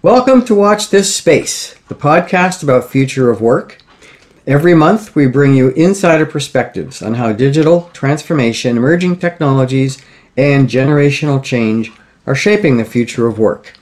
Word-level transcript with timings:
Welcome 0.00 0.44
to 0.44 0.54
Watch 0.54 0.90
This 0.90 1.12
Space, 1.12 1.74
the 1.88 1.94
podcast 1.96 2.62
about 2.62 2.88
future 2.88 3.30
of 3.30 3.40
work. 3.40 3.78
Every 4.46 4.72
month, 4.72 5.16
we 5.16 5.26
bring 5.26 5.56
you 5.56 5.70
insider 5.70 6.24
perspectives 6.24 7.02
on 7.02 7.14
how 7.14 7.32
digital 7.32 7.90
transformation, 7.92 8.76
emerging 8.76 9.18
technologies, 9.18 10.00
and 10.36 10.68
generational 10.68 11.42
change 11.42 11.90
are 12.26 12.36
shaping 12.36 12.76
the 12.76 12.84
future 12.84 13.26
of 13.26 13.40
work. 13.40 13.72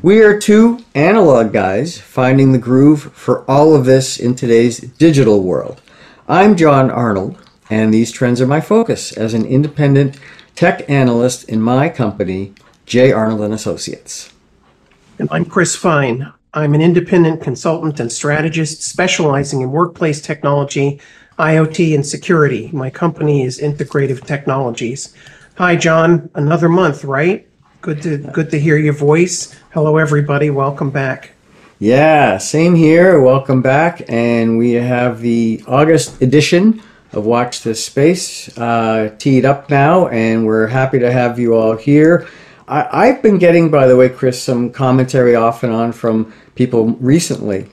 We 0.00 0.22
are 0.22 0.38
two 0.38 0.78
analog 0.94 1.52
guys 1.52 1.98
finding 1.98 2.52
the 2.52 2.58
groove 2.58 3.12
for 3.12 3.42
all 3.50 3.74
of 3.74 3.84
this 3.84 4.16
in 4.16 4.36
today's 4.36 4.78
digital 4.78 5.42
world. 5.42 5.82
I'm 6.28 6.54
John 6.54 6.88
Arnold, 6.88 7.36
and 7.68 7.92
these 7.92 8.12
trends 8.12 8.40
are 8.40 8.46
my 8.46 8.60
focus 8.60 9.12
as 9.12 9.34
an 9.34 9.44
independent 9.44 10.20
tech 10.54 10.88
analyst 10.88 11.48
in 11.48 11.60
my 11.60 11.88
company, 11.88 12.54
J. 12.86 13.10
Arnold 13.10 13.40
and 13.40 13.52
Associates. 13.52 14.30
And 15.16 15.28
I'm 15.30 15.44
Chris 15.44 15.76
Fine. 15.76 16.32
I'm 16.54 16.74
an 16.74 16.80
independent 16.80 17.40
consultant 17.40 18.00
and 18.00 18.10
strategist 18.10 18.82
specializing 18.82 19.60
in 19.60 19.70
workplace 19.70 20.20
technology, 20.20 21.00
IoT, 21.38 21.94
and 21.94 22.04
security. 22.04 22.68
My 22.72 22.90
company 22.90 23.44
is 23.44 23.60
Integrative 23.60 24.26
Technologies. 24.26 25.14
Hi, 25.56 25.76
John. 25.76 26.30
Another 26.34 26.68
month, 26.68 27.04
right? 27.04 27.46
Good 27.80 28.02
to 28.02 28.18
good 28.18 28.50
to 28.50 28.58
hear 28.58 28.76
your 28.76 28.92
voice. 28.92 29.54
Hello, 29.72 29.98
everybody. 29.98 30.50
Welcome 30.50 30.90
back. 30.90 31.30
Yeah, 31.78 32.38
same 32.38 32.74
here. 32.74 33.20
Welcome 33.20 33.62
back, 33.62 34.02
and 34.08 34.58
we 34.58 34.72
have 34.72 35.20
the 35.20 35.62
August 35.68 36.22
edition 36.22 36.82
of 37.12 37.24
Watch 37.24 37.62
This 37.62 37.84
Space 37.84 38.56
uh, 38.58 39.14
teed 39.18 39.44
up 39.44 39.70
now, 39.70 40.08
and 40.08 40.44
we're 40.44 40.66
happy 40.66 40.98
to 40.98 41.12
have 41.12 41.38
you 41.38 41.54
all 41.54 41.76
here. 41.76 42.26
I, 42.66 43.08
I've 43.08 43.22
been 43.22 43.38
getting, 43.38 43.70
by 43.70 43.86
the 43.86 43.96
way, 43.96 44.08
Chris, 44.08 44.42
some 44.42 44.70
commentary 44.70 45.34
off 45.34 45.62
and 45.62 45.72
on 45.72 45.92
from 45.92 46.32
people 46.54 46.88
recently 47.00 47.68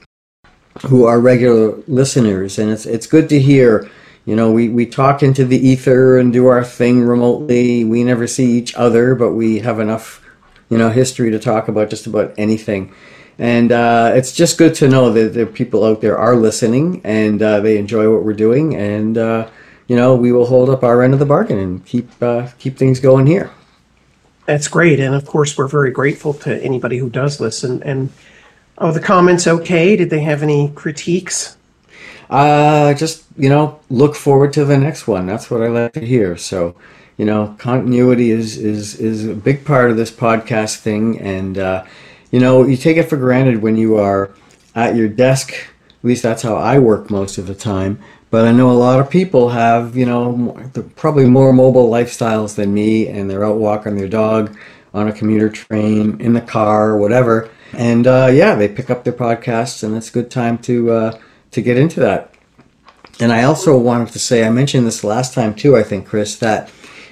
who 0.86 1.04
are 1.04 1.20
regular 1.20 1.76
listeners, 1.86 2.58
and 2.58 2.70
it's 2.70 2.86
it's 2.86 3.06
good 3.06 3.28
to 3.30 3.40
hear. 3.40 3.90
You 4.24 4.36
know, 4.36 4.52
we, 4.52 4.68
we 4.68 4.86
talk 4.86 5.22
into 5.22 5.44
the 5.44 5.58
ether 5.58 6.16
and 6.16 6.32
do 6.32 6.46
our 6.46 6.62
thing 6.62 7.02
remotely. 7.02 7.84
We 7.84 8.04
never 8.04 8.28
see 8.28 8.52
each 8.52 8.72
other, 8.76 9.16
but 9.16 9.32
we 9.32 9.58
have 9.58 9.80
enough, 9.80 10.24
you 10.70 10.78
know, 10.78 10.90
history 10.90 11.32
to 11.32 11.40
talk 11.40 11.66
about 11.66 11.90
just 11.90 12.06
about 12.06 12.32
anything. 12.38 12.94
And 13.36 13.72
uh, 13.72 14.12
it's 14.14 14.30
just 14.30 14.58
good 14.58 14.76
to 14.76 14.88
know 14.88 15.12
that 15.12 15.34
there 15.34 15.46
people 15.46 15.84
out 15.84 16.02
there 16.02 16.16
are 16.16 16.36
listening 16.36 17.00
and 17.02 17.42
uh, 17.42 17.58
they 17.58 17.78
enjoy 17.78 18.12
what 18.12 18.22
we're 18.22 18.32
doing. 18.32 18.76
And, 18.76 19.18
uh, 19.18 19.48
you 19.88 19.96
know, 19.96 20.14
we 20.14 20.30
will 20.30 20.46
hold 20.46 20.70
up 20.70 20.84
our 20.84 21.02
end 21.02 21.14
of 21.14 21.18
the 21.18 21.26
bargain 21.26 21.58
and 21.58 21.84
keep, 21.84 22.08
uh, 22.22 22.46
keep 22.60 22.76
things 22.76 23.00
going 23.00 23.26
here. 23.26 23.50
That's 24.46 24.68
great. 24.68 24.98
And 25.00 25.14
of 25.14 25.24
course, 25.26 25.56
we're 25.56 25.68
very 25.68 25.90
grateful 25.90 26.34
to 26.34 26.62
anybody 26.62 26.98
who 26.98 27.08
does 27.08 27.40
listen. 27.40 27.82
And 27.82 28.10
oh, 28.78 28.90
the 28.90 29.00
comments 29.00 29.46
okay? 29.46 29.96
Did 29.96 30.10
they 30.10 30.20
have 30.20 30.42
any 30.42 30.72
critiques? 30.74 31.56
Uh, 32.28 32.94
just, 32.94 33.24
you 33.36 33.48
know, 33.48 33.78
look 33.90 34.14
forward 34.14 34.52
to 34.54 34.64
the 34.64 34.78
next 34.78 35.06
one. 35.06 35.26
That's 35.26 35.50
what 35.50 35.62
I 35.62 35.68
like 35.68 35.92
to 35.92 36.04
hear. 36.04 36.36
So, 36.36 36.74
you 37.18 37.24
know, 37.24 37.54
continuity 37.58 38.30
is, 38.30 38.56
is, 38.56 38.96
is 38.96 39.28
a 39.28 39.34
big 39.34 39.64
part 39.64 39.90
of 39.90 39.96
this 39.96 40.10
podcast 40.10 40.78
thing. 40.78 41.20
And, 41.20 41.58
uh, 41.58 41.84
you 42.30 42.40
know, 42.40 42.64
you 42.64 42.76
take 42.76 42.96
it 42.96 43.04
for 43.04 43.18
granted 43.18 43.62
when 43.62 43.76
you 43.76 43.96
are 43.96 44.34
at 44.74 44.96
your 44.96 45.08
desk. 45.08 45.52
At 45.52 46.04
least 46.04 46.22
that's 46.22 46.42
how 46.42 46.56
I 46.56 46.78
work 46.78 47.10
most 47.10 47.38
of 47.38 47.46
the 47.46 47.54
time. 47.54 48.02
But 48.32 48.46
I 48.46 48.52
know 48.52 48.70
a 48.70 48.72
lot 48.72 48.98
of 48.98 49.10
people 49.10 49.50
have, 49.50 49.94
you 49.94 50.06
know, 50.06 50.56
probably 50.96 51.26
more 51.26 51.52
mobile 51.52 51.90
lifestyles 51.90 52.54
than 52.54 52.72
me, 52.72 53.06
and 53.06 53.28
they're 53.28 53.44
out 53.44 53.58
walking 53.58 53.94
their 53.94 54.08
dog 54.08 54.56
on 54.94 55.06
a 55.06 55.12
commuter 55.12 55.50
train, 55.50 56.18
in 56.18 56.32
the 56.32 56.40
car, 56.40 56.96
whatever. 56.96 57.50
And 57.74 58.06
uh, 58.06 58.30
yeah, 58.32 58.54
they 58.54 58.68
pick 58.68 58.88
up 58.88 59.04
their 59.04 59.12
podcasts, 59.12 59.82
and 59.82 59.94
it's 59.94 60.08
a 60.08 60.12
good 60.12 60.30
time 60.30 60.56
to 60.60 60.90
uh, 60.90 61.18
to 61.50 61.60
get 61.60 61.76
into 61.76 62.00
that. 62.00 62.34
And 63.20 63.34
I 63.34 63.42
also 63.42 63.76
wanted 63.76 64.08
to 64.14 64.18
say, 64.18 64.46
I 64.46 64.48
mentioned 64.48 64.86
this 64.86 65.04
last 65.04 65.34
time 65.34 65.54
too, 65.54 65.76
I 65.76 65.82
think, 65.82 66.06
Chris, 66.06 66.36
that 66.36 66.70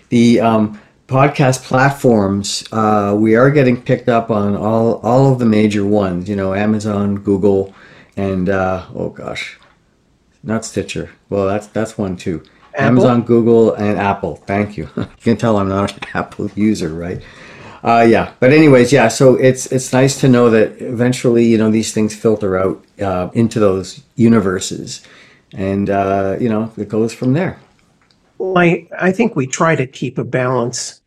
the 0.09 0.41
um, 0.41 0.81
podcast 1.06 1.65
platforms 1.65 2.65
uh, 2.72 3.15
we 3.15 3.37
are 3.37 3.50
getting 3.50 3.83
picked 3.83 4.09
up 4.09 4.31
on 4.31 4.56
all 4.56 4.95
all 5.03 5.31
of 5.31 5.39
the 5.39 5.45
major 5.45 5.84
ones. 5.84 6.31
You 6.31 6.37
know, 6.37 6.55
Amazon, 6.55 7.16
Google, 7.16 7.75
and 8.16 8.49
uh, 8.49 8.87
oh 8.95 9.11
gosh, 9.11 9.59
not 10.43 10.65
Stitcher. 10.65 11.11
Well, 11.28 11.47
that's 11.47 11.67
that's 11.69 11.99
one 11.99 12.17
too. 12.17 12.43
Apple? 12.75 12.87
Amazon, 12.87 13.23
Google, 13.23 13.75
and 13.75 13.99
Apple. 13.99 14.37
Thank 14.37 14.77
you. 14.77 14.89
you 14.97 15.06
can 15.21 15.37
tell 15.37 15.56
I'm 15.56 15.69
not 15.69 15.93
an 15.93 16.09
Apple 16.15 16.51
user, 16.55 16.89
right? 16.89 17.23
Uh, 17.83 18.06
yeah, 18.09 18.33
but 18.41 18.53
anyways, 18.53 18.93
yeah. 18.93 19.09
So 19.09 19.37
it's 19.37 19.67
it's 19.73 19.93
nice 19.93 20.21
to 20.21 20.28
know 20.28 20.51
that 20.51 20.81
eventually, 20.83 21.47
you 21.47 21.56
know, 21.56 21.71
these 21.71 21.93
things 21.93 22.15
filter 22.15 22.59
out 22.59 22.84
uh, 23.01 23.31
into 23.33 23.59
those 23.59 24.03
universes, 24.17 25.03
and 25.55 25.89
uh, 25.89 26.37
you 26.39 26.49
know, 26.49 26.72
it 26.77 26.89
goes 26.89 27.15
from 27.15 27.33
there. 27.33 27.59
Well, 28.39 28.57
I, 28.57 28.89
I 28.99 29.12
think 29.12 29.37
we 29.37 29.47
try 29.47 29.77
to 29.77 29.87
keep 29.87 30.17
a 30.17 30.25
balance, 30.25 31.03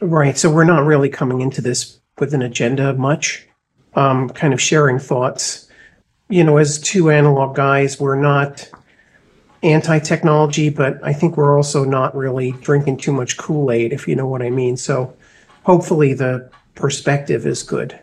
right? 0.00 0.36
So 0.36 0.50
we're 0.50 0.64
not 0.64 0.84
really 0.84 1.08
coming 1.08 1.40
into 1.40 1.60
this 1.60 2.00
with 2.18 2.34
an 2.34 2.42
agenda 2.42 2.94
much, 2.94 3.46
um, 3.94 4.28
kind 4.28 4.52
of 4.52 4.60
sharing 4.60 4.98
thoughts. 4.98 5.68
You 6.32 6.44
know, 6.44 6.56
as 6.56 6.78
two 6.78 7.10
analog 7.10 7.54
guys, 7.54 8.00
we're 8.00 8.18
not 8.18 8.66
anti-technology, 9.62 10.70
but 10.70 10.98
I 11.04 11.12
think 11.12 11.36
we're 11.36 11.54
also 11.54 11.84
not 11.84 12.16
really 12.16 12.52
drinking 12.52 12.96
too 12.96 13.12
much 13.12 13.36
Kool-Aid, 13.36 13.92
if 13.92 14.08
you 14.08 14.16
know 14.16 14.26
what 14.26 14.40
I 14.40 14.48
mean. 14.48 14.78
So 14.78 15.14
hopefully 15.64 16.14
the 16.14 16.50
perspective 16.74 17.46
is 17.46 17.62
good. 17.62 18.00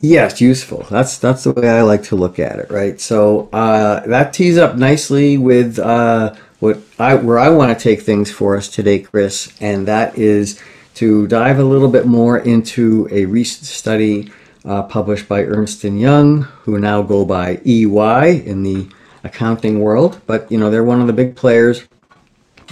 Yes, 0.00 0.40
useful. 0.40 0.88
That's 0.90 1.18
that's 1.18 1.44
the 1.44 1.52
way 1.52 1.68
I 1.68 1.82
like 1.82 2.02
to 2.04 2.16
look 2.16 2.40
at 2.40 2.58
it, 2.58 2.68
right? 2.68 3.00
So 3.00 3.48
uh, 3.52 4.04
that 4.08 4.32
tees 4.32 4.58
up 4.58 4.74
nicely 4.74 5.38
with 5.38 5.78
uh, 5.78 6.34
what 6.58 6.80
I 6.98 7.14
where 7.14 7.38
I 7.38 7.48
want 7.50 7.78
to 7.78 7.80
take 7.80 8.02
things 8.02 8.28
for 8.28 8.56
us 8.56 8.68
today, 8.68 8.98
Chris, 8.98 9.54
and 9.60 9.86
that 9.86 10.18
is 10.18 10.60
to 10.94 11.28
dive 11.28 11.60
a 11.60 11.64
little 11.64 11.88
bit 11.88 12.06
more 12.06 12.38
into 12.38 13.06
a 13.12 13.24
recent 13.26 13.66
study 13.66 14.32
uh, 14.66 14.82
published 14.82 15.28
by 15.28 15.44
Ernst 15.44 15.84
Young, 15.84 16.42
who 16.42 16.78
now 16.78 17.00
go 17.00 17.24
by 17.24 17.60
EY 17.64 18.42
in 18.44 18.64
the 18.64 18.88
accounting 19.22 19.80
world. 19.80 20.20
But 20.26 20.50
you 20.50 20.58
know 20.58 20.70
they're 20.70 20.84
one 20.84 21.00
of 21.00 21.06
the 21.06 21.12
big 21.12 21.36
players, 21.36 21.84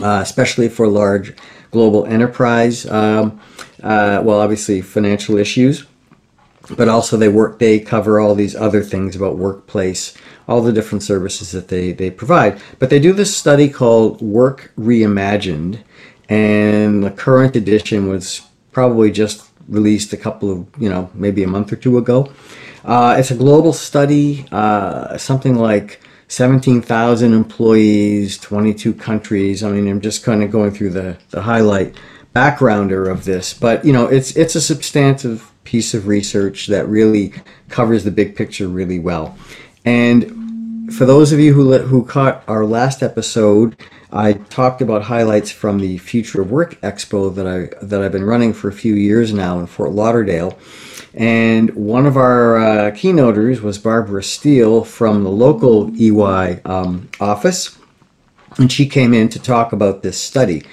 uh, 0.02 0.20
especially 0.22 0.68
for 0.68 0.88
large 0.88 1.34
global 1.70 2.04
enterprise. 2.06 2.86
Um, 2.86 3.40
uh, 3.82 4.20
well, 4.24 4.40
obviously 4.40 4.80
financial 4.80 5.36
issues, 5.36 5.84
but 6.76 6.88
also 6.88 7.16
they 7.16 7.28
work. 7.28 7.58
They 7.58 7.78
cover 7.78 8.18
all 8.18 8.34
these 8.34 8.56
other 8.56 8.82
things 8.82 9.14
about 9.14 9.38
workplace, 9.38 10.16
all 10.48 10.62
the 10.62 10.72
different 10.72 11.04
services 11.04 11.52
that 11.52 11.68
they 11.68 11.92
they 11.92 12.10
provide. 12.10 12.60
But 12.80 12.90
they 12.90 12.98
do 12.98 13.12
this 13.12 13.36
study 13.36 13.68
called 13.68 14.20
Work 14.20 14.72
Reimagined, 14.76 15.80
and 16.28 17.04
the 17.04 17.10
current 17.12 17.54
edition 17.54 18.08
was 18.08 18.42
probably 18.72 19.12
just 19.12 19.53
released 19.68 20.12
a 20.12 20.16
couple 20.16 20.50
of 20.50 20.66
you 20.78 20.88
know 20.88 21.10
maybe 21.14 21.42
a 21.42 21.48
month 21.48 21.72
or 21.72 21.76
two 21.76 21.98
ago. 21.98 22.32
Uh, 22.84 23.16
it's 23.18 23.30
a 23.30 23.34
global 23.34 23.72
study, 23.72 24.46
uh, 24.52 25.16
something 25.16 25.54
like 25.54 26.00
17,000 26.28 27.32
employees, 27.32 28.38
22 28.38 28.92
countries. 28.94 29.62
I 29.62 29.70
mean, 29.70 29.88
I'm 29.88 30.00
just 30.00 30.22
kind 30.22 30.42
of 30.42 30.50
going 30.50 30.70
through 30.70 30.90
the, 30.90 31.16
the 31.30 31.42
highlight 31.42 31.94
backgrounder 32.34 33.10
of 33.10 33.24
this, 33.24 33.54
but 33.54 33.84
you 33.84 33.92
know, 33.92 34.06
it's 34.06 34.36
it's 34.36 34.54
a 34.54 34.60
substantive 34.60 35.50
piece 35.64 35.94
of 35.94 36.06
research 36.06 36.66
that 36.66 36.86
really 36.88 37.32
covers 37.68 38.04
the 38.04 38.10
big 38.10 38.36
picture 38.36 38.68
really 38.68 38.98
well. 38.98 39.36
And 39.84 40.43
for 40.90 41.06
those 41.06 41.32
of 41.32 41.40
you 41.40 41.54
who 41.54 41.76
who 41.78 42.04
caught 42.04 42.42
our 42.46 42.64
last 42.64 43.02
episode, 43.02 43.76
I 44.12 44.34
talked 44.34 44.80
about 44.80 45.02
highlights 45.02 45.50
from 45.50 45.78
the 45.78 45.98
Future 45.98 46.42
of 46.42 46.50
Work 46.50 46.80
Expo 46.80 47.34
that 47.34 47.46
I 47.46 47.84
that 47.84 48.02
I've 48.02 48.12
been 48.12 48.24
running 48.24 48.52
for 48.52 48.68
a 48.68 48.72
few 48.72 48.94
years 48.94 49.32
now 49.32 49.58
in 49.58 49.66
Fort 49.66 49.92
Lauderdale. 49.92 50.58
And 51.14 51.70
one 51.74 52.06
of 52.06 52.16
our 52.16 52.58
uh, 52.58 52.90
keynoters 52.90 53.60
was 53.60 53.78
Barbara 53.78 54.22
Steele 54.22 54.84
from 54.84 55.22
the 55.22 55.30
local 55.30 55.90
EY 55.96 56.60
um, 56.64 57.08
office, 57.20 57.78
and 58.58 58.70
she 58.70 58.88
came 58.88 59.14
in 59.14 59.28
to 59.28 59.38
talk 59.38 59.72
about 59.72 60.02
this 60.02 60.20
study. 60.20 60.64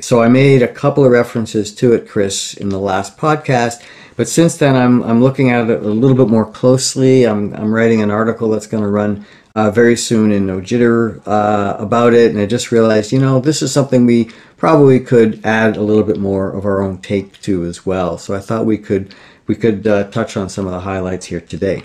So 0.00 0.20
I 0.20 0.28
made 0.28 0.62
a 0.62 0.68
couple 0.68 1.04
of 1.04 1.12
references 1.12 1.72
to 1.76 1.92
it, 1.92 2.08
Chris, 2.08 2.54
in 2.54 2.70
the 2.70 2.80
last 2.80 3.16
podcast. 3.16 3.82
But 4.16 4.28
since 4.28 4.56
then, 4.56 4.74
I'm, 4.74 5.02
I'm 5.04 5.22
looking 5.22 5.50
at 5.50 5.70
it 5.70 5.82
a 5.82 5.88
little 5.88 6.16
bit 6.16 6.28
more 6.28 6.44
closely. 6.44 7.24
I'm, 7.24 7.54
I'm 7.54 7.72
writing 7.72 8.02
an 8.02 8.10
article 8.10 8.50
that's 8.50 8.66
going 8.66 8.82
to 8.82 8.88
run 8.88 9.24
uh, 9.54 9.70
very 9.70 9.96
soon 9.96 10.32
in 10.32 10.46
No 10.46 10.60
Jitter 10.60 11.22
uh, 11.26 11.76
about 11.78 12.12
it. 12.14 12.30
And 12.30 12.40
I 12.40 12.46
just 12.46 12.72
realized, 12.72 13.12
you 13.12 13.20
know, 13.20 13.40
this 13.40 13.62
is 13.62 13.72
something 13.72 14.04
we 14.04 14.30
probably 14.56 14.98
could 14.98 15.44
add 15.44 15.76
a 15.76 15.82
little 15.82 16.02
bit 16.02 16.18
more 16.18 16.50
of 16.50 16.64
our 16.64 16.82
own 16.82 16.98
take 16.98 17.40
to 17.42 17.64
as 17.64 17.86
well. 17.86 18.18
So 18.18 18.34
I 18.34 18.40
thought 18.40 18.66
we 18.66 18.78
could 18.78 19.14
we 19.46 19.54
could 19.54 19.86
uh, 19.86 20.04
touch 20.04 20.36
on 20.36 20.48
some 20.48 20.66
of 20.66 20.72
the 20.72 20.80
highlights 20.80 21.26
here 21.26 21.40
today. 21.40 21.82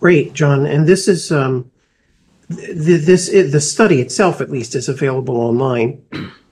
Great, 0.00 0.32
John. 0.32 0.64
And 0.64 0.86
this 0.86 1.08
is 1.08 1.32
um, 1.32 1.70
th- 2.48 3.04
this 3.04 3.28
is, 3.28 3.52
the 3.52 3.60
study 3.60 4.00
itself, 4.00 4.40
at 4.40 4.48
least, 4.50 4.74
is 4.74 4.88
available 4.88 5.36
online. 5.36 6.00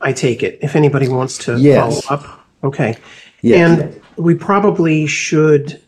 I 0.00 0.12
take 0.12 0.42
it 0.42 0.58
if 0.60 0.76
anybody 0.76 1.08
wants 1.08 1.38
to 1.38 1.58
Yes. 1.58 2.04
follow 2.04 2.20
up. 2.20 2.46
Okay. 2.64 2.96
Yes. 3.42 3.80
And 3.80 4.02
we 4.16 4.34
probably 4.34 5.06
should 5.06 5.80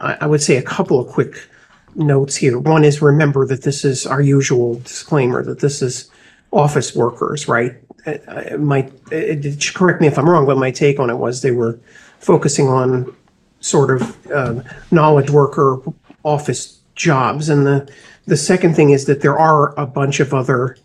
I, 0.00 0.18
I 0.22 0.26
would 0.26 0.42
say 0.42 0.56
a 0.56 0.62
couple 0.62 1.00
of 1.00 1.08
quick 1.08 1.48
notes 1.94 2.36
here. 2.36 2.58
One 2.58 2.84
is 2.84 3.02
remember 3.02 3.46
that 3.46 3.62
this 3.62 3.84
is 3.84 4.06
our 4.06 4.20
usual 4.22 4.76
disclaimer 4.80 5.42
that 5.44 5.60
this 5.60 5.82
is 5.82 6.10
office 6.52 6.94
workers, 6.94 7.48
right? 7.48 7.76
Uh, 8.06 8.16
uh, 8.28 8.56
My, 8.58 8.90
it- 9.10 9.72
correct 9.74 10.00
me 10.00 10.06
if 10.06 10.18
I'm 10.18 10.28
wrong, 10.28 10.46
but 10.46 10.56
my 10.58 10.70
take 10.70 10.98
on 11.00 11.10
it 11.10 11.16
was 11.16 11.42
they 11.42 11.50
were 11.50 11.78
focusing 12.18 12.68
on 12.68 13.14
sort 13.60 13.90
of 13.90 14.30
uh, 14.32 14.60
knowledge 14.90 15.30
worker 15.30 15.80
office 16.24 16.80
jobs. 16.94 17.48
And 17.48 17.66
the, 17.66 17.92
the 18.26 18.36
second 18.36 18.74
thing 18.74 18.90
is 18.90 19.06
that 19.06 19.20
there 19.20 19.38
are 19.38 19.78
a 19.78 19.86
bunch 19.86 20.20
of 20.20 20.34
other 20.34 20.76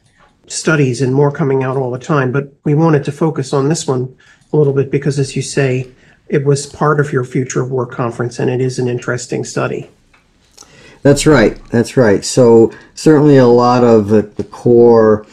studies 0.48 1.02
and 1.02 1.14
more 1.14 1.32
coming 1.32 1.64
out 1.64 1.76
all 1.76 1.92
the 1.92 2.00
time, 2.00 2.32
but 2.32 2.54
we 2.64 2.74
wanted 2.74 3.04
to 3.06 3.12
focus 3.12 3.52
on 3.54 3.68
this 3.70 3.86
one 3.88 4.16
a 4.54 4.58
little 4.58 4.74
bit 4.74 4.90
because, 4.90 5.20
as 5.20 5.36
you 5.36 5.42
say, 5.42 5.90
it 6.30 6.46
was 6.46 6.66
part 6.66 7.00
of 7.00 7.12
your 7.12 7.24
future 7.26 7.62
of 7.62 7.72
work 7.72 7.92
conference 7.92 8.40
and 8.40 8.50
it 8.50 8.62
is 8.62 8.80
an 8.80 8.88
interesting 8.88 9.44
study. 9.44 9.90
That's 11.02 11.26
right. 11.26 11.64
That's 11.70 11.98
right. 11.98 12.24
So 12.26 12.72
certainly 12.94 13.38
a 13.38 13.48
lot 13.48 13.84
of 13.84 14.10
the, 14.10 14.24
the 14.24 14.44
core, 14.44 15.26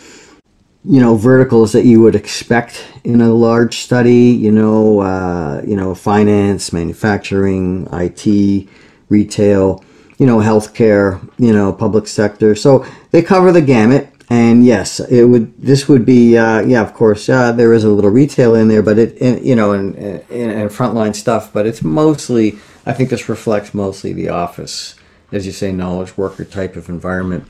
you 0.84 1.00
know, 1.00 1.16
verticals 1.16 1.72
that 1.72 1.84
you 1.84 2.00
would 2.02 2.14
expect 2.14 2.84
in 3.04 3.20
a 3.20 3.32
large 3.32 3.78
study. 3.78 4.30
You 4.30 4.52
know, 4.52 5.00
uh, 5.00 5.62
you 5.66 5.76
know, 5.76 5.94
finance, 5.94 6.72
manufacturing, 6.72 7.88
IT, 7.92 8.68
retail. 9.08 9.84
You 10.18 10.26
know, 10.26 10.38
healthcare. 10.38 11.28
You 11.38 11.52
know, 11.52 11.72
public 11.72 12.06
sector. 12.06 12.54
So 12.54 12.86
they 13.10 13.22
cover 13.22 13.50
the 13.52 13.62
gamut. 13.62 14.10
And 14.30 14.64
yes, 14.64 15.00
it 15.00 15.24
would. 15.24 15.60
This 15.60 15.86
would 15.86 16.06
be, 16.06 16.36
uh, 16.38 16.60
yeah, 16.60 16.80
of 16.80 16.94
course. 16.94 17.28
Uh, 17.28 17.52
there 17.52 17.74
is 17.74 17.84
a 17.84 17.90
little 17.90 18.10
retail 18.10 18.54
in 18.54 18.68
there, 18.68 18.82
but 18.82 18.98
it, 18.98 19.20
and, 19.20 19.44
you 19.44 19.54
know, 19.54 19.72
and, 19.72 19.94
and, 19.96 20.30
and 20.30 20.70
frontline 20.70 21.14
stuff. 21.14 21.52
But 21.52 21.66
it's 21.66 21.82
mostly. 21.82 22.58
I 22.86 22.92
think 22.94 23.10
this 23.10 23.28
reflects 23.28 23.74
mostly 23.74 24.12
the 24.12 24.30
office 24.30 24.94
as 25.34 25.46
you 25.46 25.52
say, 25.52 25.72
knowledge 25.72 26.16
worker 26.16 26.44
type 26.44 26.76
of 26.76 26.88
environment. 26.88 27.44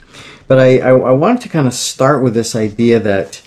But 0.48 0.58
I, 0.58 0.78
I, 0.78 0.90
I 0.90 1.12
wanted 1.12 1.42
to 1.42 1.48
kind 1.48 1.66
of 1.66 1.74
start 1.74 2.22
with 2.22 2.34
this 2.34 2.56
idea 2.56 2.98
that, 3.00 3.42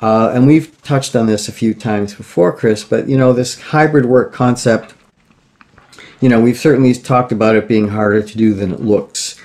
uh, 0.00 0.32
and 0.34 0.46
we've 0.46 0.80
touched 0.82 1.14
on 1.14 1.26
this 1.26 1.48
a 1.48 1.52
few 1.52 1.74
times 1.74 2.14
before, 2.14 2.52
Chris, 2.52 2.82
but 2.82 3.08
you 3.08 3.16
know, 3.16 3.32
this 3.32 3.60
hybrid 3.60 4.06
work 4.06 4.32
concept, 4.32 4.94
you 6.20 6.28
know, 6.28 6.40
we've 6.40 6.58
certainly 6.58 6.94
talked 6.94 7.32
about 7.32 7.56
it 7.56 7.68
being 7.68 7.88
harder 7.88 8.22
to 8.22 8.38
do 8.38 8.54
than 8.54 8.72
it 8.72 8.80
looks. 8.80 9.38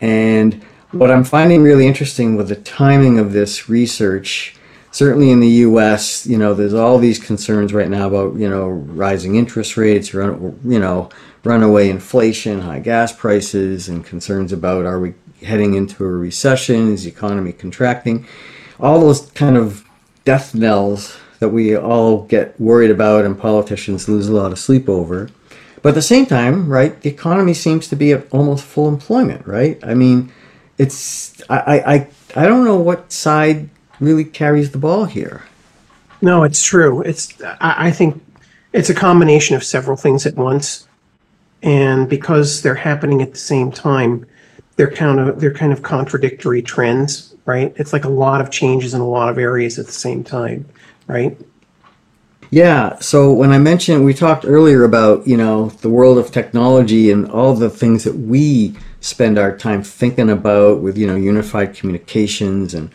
And 0.00 0.62
what 0.90 1.10
I'm 1.10 1.24
finding 1.24 1.62
really 1.62 1.86
interesting 1.86 2.36
with 2.36 2.48
the 2.48 2.56
timing 2.56 3.18
of 3.18 3.32
this 3.32 3.68
research, 3.68 4.56
certainly 4.90 5.30
in 5.30 5.40
the 5.40 5.48
US, 5.48 6.26
you 6.26 6.38
know, 6.38 6.54
there's 6.54 6.74
all 6.74 6.98
these 6.98 7.18
concerns 7.18 7.72
right 7.72 7.88
now 7.88 8.08
about, 8.08 8.34
you 8.34 8.48
know, 8.48 8.68
rising 8.68 9.36
interest 9.36 9.76
rates, 9.76 10.12
you 10.12 10.58
know, 10.64 11.10
runaway 11.44 11.88
inflation, 11.88 12.60
high 12.62 12.80
gas 12.80 13.12
prices, 13.12 13.88
and 13.88 14.04
concerns 14.04 14.52
about 14.52 14.86
are 14.86 14.98
we 14.98 15.14
heading 15.42 15.74
into 15.74 16.04
a 16.04 16.08
recession? 16.08 16.92
Is 16.92 17.04
the 17.04 17.10
economy 17.10 17.52
contracting? 17.52 18.26
All 18.80 19.00
those 19.00 19.30
kind 19.32 19.56
of 19.56 19.84
death 20.24 20.54
knells 20.54 21.16
that 21.38 21.50
we 21.50 21.76
all 21.76 22.22
get 22.24 22.58
worried 22.60 22.90
about 22.90 23.24
and 23.24 23.38
politicians 23.38 24.08
lose 24.08 24.28
a 24.28 24.32
lot 24.32 24.52
of 24.52 24.58
sleep 24.58 24.88
over. 24.88 25.28
But 25.82 25.90
at 25.90 25.96
the 25.96 26.02
same 26.02 26.24
time, 26.24 26.68
right, 26.68 26.98
the 27.02 27.10
economy 27.10 27.52
seems 27.52 27.88
to 27.88 27.96
be 27.96 28.12
at 28.12 28.26
almost 28.32 28.64
full 28.64 28.88
employment, 28.88 29.46
right? 29.46 29.78
I 29.84 29.92
mean, 29.92 30.32
it's 30.78 31.42
I 31.50 31.58
I, 31.78 32.08
I 32.34 32.46
don't 32.46 32.64
know 32.64 32.78
what 32.78 33.12
side 33.12 33.68
really 34.00 34.24
carries 34.24 34.70
the 34.70 34.78
ball 34.78 35.04
here. 35.04 35.42
No, 36.22 36.42
it's 36.42 36.64
true. 36.64 37.02
It's 37.02 37.38
I, 37.42 37.88
I 37.88 37.90
think 37.90 38.24
it's 38.72 38.88
a 38.88 38.94
combination 38.94 39.56
of 39.56 39.62
several 39.62 39.96
things 39.96 40.24
at 40.24 40.36
once, 40.36 40.88
and 41.64 42.10
because 42.10 42.60
they're 42.60 42.74
happening 42.74 43.22
at 43.22 43.32
the 43.32 43.38
same 43.38 43.72
time, 43.72 44.26
they're 44.76 44.90
kind 44.90 45.18
of 45.18 45.40
they're 45.40 45.52
kind 45.52 45.72
of 45.72 45.82
contradictory 45.82 46.62
trends, 46.62 47.34
right? 47.46 47.72
It's 47.76 47.92
like 47.92 48.04
a 48.04 48.10
lot 48.10 48.40
of 48.40 48.50
changes 48.50 48.92
in 48.92 49.00
a 49.00 49.08
lot 49.08 49.30
of 49.30 49.38
areas 49.38 49.78
at 49.78 49.86
the 49.86 49.92
same 49.92 50.22
time, 50.22 50.66
right? 51.08 51.36
Yeah. 52.50 52.98
So 53.00 53.32
when 53.32 53.50
I 53.50 53.58
mentioned, 53.58 54.04
we 54.04 54.12
talked 54.12 54.44
earlier 54.44 54.84
about, 54.84 55.26
you 55.26 55.36
know, 55.36 55.70
the 55.80 55.88
world 55.88 56.18
of 56.18 56.30
technology 56.30 57.10
and 57.10 57.28
all 57.30 57.54
the 57.54 57.70
things 57.70 58.04
that 58.04 58.14
we 58.14 58.76
spend 59.00 59.38
our 59.38 59.56
time 59.56 59.82
thinking 59.82 60.30
about 60.30 60.80
with, 60.80 60.98
you 60.98 61.06
know, 61.06 61.16
unified 61.16 61.74
communications 61.74 62.74
and 62.74 62.90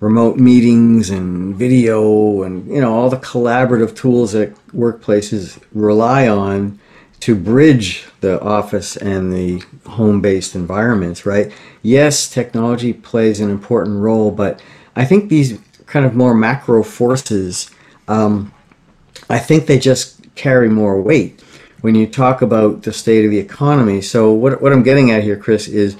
remote 0.00 0.36
meetings 0.36 1.08
and 1.08 1.56
video 1.56 2.42
and, 2.42 2.68
you 2.68 2.80
know, 2.80 2.92
all 2.94 3.08
the 3.08 3.16
collaborative 3.16 3.96
tools 3.96 4.32
that 4.32 4.54
workplaces 4.68 5.60
rely 5.72 6.28
on 6.28 6.78
to 7.22 7.36
bridge 7.36 8.04
the 8.20 8.40
office 8.42 8.96
and 8.96 9.32
the 9.32 9.62
home 9.86 10.20
based 10.20 10.56
environments, 10.56 11.24
right? 11.24 11.52
Yes, 11.80 12.28
technology 12.28 12.92
plays 12.92 13.38
an 13.38 13.48
important 13.48 14.00
role, 14.00 14.32
but 14.32 14.60
I 14.96 15.04
think 15.04 15.28
these 15.28 15.60
kind 15.86 16.04
of 16.04 16.16
more 16.16 16.34
macro 16.34 16.82
forces, 16.82 17.70
um, 18.08 18.52
I 19.30 19.38
think 19.38 19.68
they 19.68 19.78
just 19.78 20.34
carry 20.34 20.68
more 20.68 21.00
weight 21.00 21.40
when 21.82 21.94
you 21.94 22.08
talk 22.08 22.42
about 22.42 22.82
the 22.82 22.92
state 22.92 23.24
of 23.24 23.30
the 23.30 23.38
economy. 23.38 24.00
So 24.00 24.32
what, 24.32 24.60
what 24.60 24.72
I'm 24.72 24.82
getting 24.82 25.12
at 25.12 25.22
here, 25.22 25.36
Chris, 25.36 25.68
is 25.68 25.96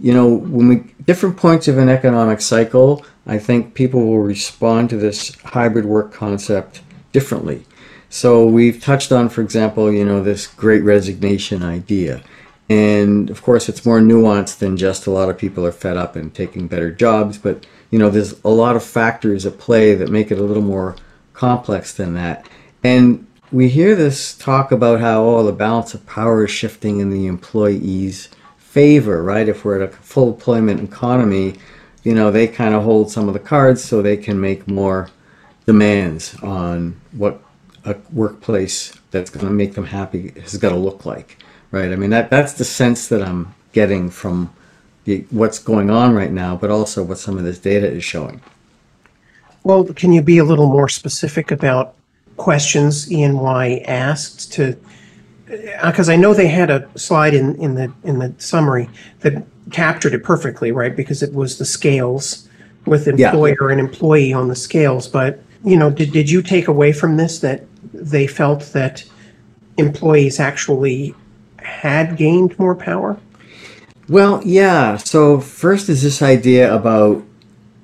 you 0.00 0.14
know 0.14 0.26
when 0.26 0.68
we 0.68 0.76
different 1.04 1.36
points 1.36 1.68
of 1.68 1.76
an 1.76 1.90
economic 1.90 2.40
cycle, 2.40 3.04
I 3.26 3.36
think 3.36 3.74
people 3.74 4.06
will 4.06 4.20
respond 4.20 4.88
to 4.88 4.96
this 4.96 5.34
hybrid 5.42 5.84
work 5.84 6.14
concept 6.14 6.80
differently. 7.12 7.66
So 8.12 8.44
we've 8.44 8.78
touched 8.78 9.10
on, 9.10 9.30
for 9.30 9.40
example, 9.40 9.90
you 9.90 10.04
know 10.04 10.22
this 10.22 10.46
great 10.46 10.82
resignation 10.82 11.62
idea. 11.62 12.22
And 12.68 13.30
of 13.30 13.40
course, 13.40 13.70
it's 13.70 13.86
more 13.86 14.00
nuanced 14.00 14.58
than 14.58 14.76
just 14.76 15.06
a 15.06 15.10
lot 15.10 15.30
of 15.30 15.38
people 15.38 15.64
are 15.64 15.72
fed 15.72 15.96
up 15.96 16.14
and 16.14 16.32
taking 16.32 16.68
better 16.68 16.92
jobs. 16.92 17.38
But 17.38 17.64
you 17.90 17.98
know, 17.98 18.10
there's 18.10 18.38
a 18.44 18.50
lot 18.50 18.76
of 18.76 18.84
factors 18.84 19.46
at 19.46 19.56
play 19.56 19.94
that 19.94 20.10
make 20.10 20.30
it 20.30 20.38
a 20.38 20.42
little 20.42 20.62
more 20.62 20.94
complex 21.32 21.94
than 21.94 22.12
that. 22.12 22.46
And 22.84 23.26
we 23.50 23.70
hear 23.70 23.96
this 23.96 24.36
talk 24.36 24.72
about 24.72 25.00
how 25.00 25.22
all 25.22 25.40
oh, 25.40 25.46
the 25.46 25.52
balance 25.52 25.94
of 25.94 26.04
power 26.04 26.44
is 26.44 26.50
shifting 26.50 27.00
in 27.00 27.08
the 27.08 27.26
employees' 27.26 28.28
favor, 28.58 29.22
right? 29.22 29.48
If 29.48 29.64
we're 29.64 29.80
at 29.80 29.88
a 29.88 29.96
full 29.96 30.34
employment 30.34 30.82
economy, 30.82 31.54
you 32.02 32.12
know, 32.12 32.30
they 32.30 32.46
kind 32.46 32.74
of 32.74 32.82
hold 32.82 33.10
some 33.10 33.26
of 33.26 33.32
the 33.32 33.40
cards 33.40 33.82
so 33.82 34.02
they 34.02 34.18
can 34.18 34.38
make 34.38 34.68
more 34.68 35.08
demands 35.64 36.34
on 36.42 37.00
what 37.12 37.42
a 37.84 37.96
workplace 38.12 38.96
that's 39.10 39.30
going 39.30 39.46
to 39.46 39.52
make 39.52 39.74
them 39.74 39.86
happy 39.86 40.32
has 40.40 40.56
got 40.56 40.70
to 40.70 40.76
look 40.76 41.04
like, 41.04 41.38
right? 41.70 41.92
I 41.92 41.96
mean, 41.96 42.10
that 42.10 42.30
that's 42.30 42.54
the 42.54 42.64
sense 42.64 43.08
that 43.08 43.22
I'm 43.22 43.54
getting 43.72 44.10
from 44.10 44.52
the, 45.04 45.24
what's 45.30 45.58
going 45.58 45.90
on 45.90 46.14
right 46.14 46.30
now, 46.30 46.56
but 46.56 46.70
also 46.70 47.02
what 47.02 47.18
some 47.18 47.38
of 47.38 47.44
this 47.44 47.58
data 47.58 47.90
is 47.90 48.04
showing. 48.04 48.40
Well, 49.64 49.84
can 49.84 50.12
you 50.12 50.22
be 50.22 50.38
a 50.38 50.44
little 50.44 50.66
more 50.66 50.88
specific 50.88 51.50
about 51.50 51.94
questions 52.36 53.10
EY 53.10 53.82
asked 53.86 54.52
to? 54.54 54.76
Uh, 55.48 55.90
because 55.90 56.08
I 56.08 56.16
know 56.16 56.34
they 56.34 56.48
had 56.48 56.70
a 56.70 56.88
slide 56.98 57.34
in, 57.34 57.56
in 57.56 57.74
the 57.74 57.92
in 58.04 58.18
the 58.18 58.34
summary 58.38 58.88
that 59.20 59.44
captured 59.70 60.14
it 60.14 60.24
perfectly, 60.24 60.72
right? 60.72 60.94
Because 60.94 61.22
it 61.22 61.32
was 61.34 61.58
the 61.58 61.64
scales 61.64 62.48
with 62.86 63.06
employer 63.06 63.56
yeah. 63.68 63.70
and 63.70 63.80
employee 63.80 64.32
on 64.32 64.48
the 64.48 64.56
scales. 64.56 65.06
But 65.06 65.40
you 65.64 65.76
know, 65.76 65.90
did 65.90 66.12
did 66.12 66.30
you 66.30 66.42
take 66.42 66.68
away 66.68 66.92
from 66.92 67.16
this 67.16 67.38
that 67.40 67.64
they 67.92 68.26
felt 68.26 68.60
that 68.72 69.04
employees 69.76 70.40
actually 70.40 71.14
had 71.58 72.16
gained 72.16 72.58
more 72.58 72.74
power? 72.74 73.18
Well, 74.08 74.42
yeah. 74.44 74.96
So 74.96 75.40
first 75.40 75.88
is 75.88 76.02
this 76.02 76.22
idea 76.22 76.74
about 76.74 77.22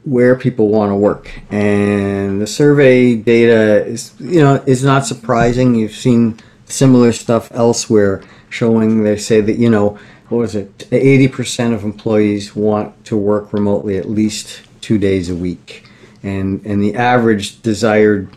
where 0.05 0.37
people 0.37 0.69
want 0.69 0.91
to 0.91 0.97
work, 0.97 1.41
and 1.51 2.41
the 2.41 2.47
survey 2.47 3.15
data 3.15 3.85
is 3.87 4.15
you 4.19 4.41
know 4.41 4.63
is 4.67 4.83
not 4.85 5.07
surprising. 5.07 5.75
You've 5.75 5.93
seen 5.93 6.39
similar 6.67 7.13
stuff 7.13 7.51
elsewhere 7.53 8.23
showing 8.51 9.05
they 9.05 9.17
say 9.17 9.41
that 9.41 9.59
you 9.59 9.71
know 9.71 9.99
what 10.29 10.39
was 10.39 10.55
it 10.55 10.77
80% 10.91 11.75
of 11.75 11.85
employees 11.85 12.55
want 12.55 13.05
to 13.07 13.17
work 13.17 13.53
remotely 13.53 13.97
at 13.97 14.09
least 14.09 14.61
two 14.81 14.99
days 14.99 15.31
a 15.31 15.35
week 15.35 15.89
and 16.23 16.65
and 16.65 16.83
the 16.83 16.95
average 16.95 17.63
desired 17.63 18.29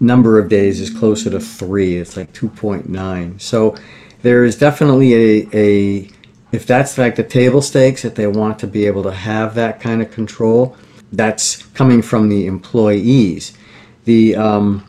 number 0.00 0.38
of 0.38 0.48
days 0.48 0.80
is 0.80 0.90
closer 0.90 1.30
to 1.30 1.40
three. 1.40 1.96
It's 1.96 2.16
like 2.16 2.32
2.9. 2.32 3.40
So 3.40 3.76
there 4.22 4.44
is 4.44 4.56
definitely 4.56 5.14
a, 5.14 5.48
a 5.52 6.10
if 6.52 6.66
that's 6.66 6.96
like 6.96 7.16
the 7.16 7.24
table 7.24 7.62
stakes 7.62 8.02
that 8.02 8.14
they 8.14 8.26
want 8.26 8.58
to 8.60 8.66
be 8.66 8.86
able 8.86 9.02
to 9.02 9.12
have 9.12 9.54
that 9.54 9.80
kind 9.80 10.00
of 10.00 10.10
control, 10.10 10.76
that's 11.12 11.62
coming 11.74 12.02
from 12.02 12.28
the 12.28 12.46
employees. 12.46 13.56
The 14.04 14.36
um, 14.36 14.84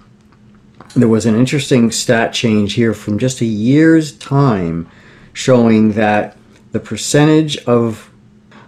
there 0.95 1.07
was 1.07 1.25
an 1.25 1.35
interesting 1.35 1.91
stat 1.91 2.33
change 2.33 2.73
here 2.73 2.93
from 2.93 3.19
just 3.19 3.41
a 3.41 3.45
year's 3.45 4.17
time, 4.17 4.89
showing 5.33 5.93
that 5.93 6.37
the 6.71 6.79
percentage 6.79 7.57
of 7.65 8.09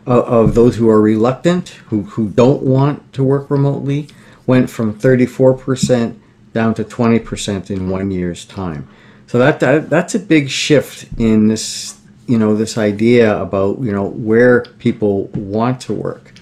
of, 0.05 0.55
those 0.55 0.77
who 0.77 0.89
are 0.89 0.99
reluctant, 0.99 1.69
who, 1.69 2.01
who 2.03 2.29
don't 2.29 2.63
want 2.63 3.13
to 3.13 3.23
work 3.23 3.51
remotely, 3.51 4.09
went 4.47 4.69
from 4.69 4.97
34% 4.97 6.17
down 6.53 6.73
to 6.75 6.83
20% 6.83 7.69
in 7.69 7.89
one 7.89 8.11
year's 8.11 8.45
time. 8.45 8.87
So 9.27 9.39
that, 9.39 9.61
that 9.61 9.89
that's 9.89 10.13
a 10.13 10.19
big 10.19 10.49
shift 10.49 11.07
in 11.17 11.47
this 11.47 12.01
you 12.27 12.37
know 12.37 12.55
this 12.55 12.77
idea 12.77 13.37
about 13.41 13.79
you 13.79 13.91
know 13.91 14.05
where 14.05 14.63
people 14.79 15.25
want 15.27 15.81
to 15.81 15.93
work. 15.93 16.33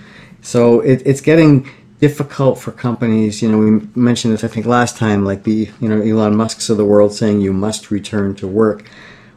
So 0.42 0.82
it, 0.82 1.02
it's 1.06 1.22
getting 1.22 1.70
difficult 2.00 2.60
for 2.60 2.72
companies. 2.72 3.42
You 3.42 3.52
know, 3.52 3.58
we 3.58 3.88
mentioned 3.96 4.34
this 4.34 4.44
I 4.44 4.48
think 4.48 4.66
last 4.66 4.98
time, 4.98 5.26
like 5.26 5.44
the 5.44 5.70
you 5.80 5.90
know 5.90 6.02
Elon 6.02 6.36
Musk's 6.36 6.70
of 6.70 6.78
the 6.78 6.86
world 6.86 7.14
saying 7.14 7.42
you 7.42 7.54
must 7.54 7.92
return 7.92 8.36
to 8.36 8.48
work. 8.48 8.90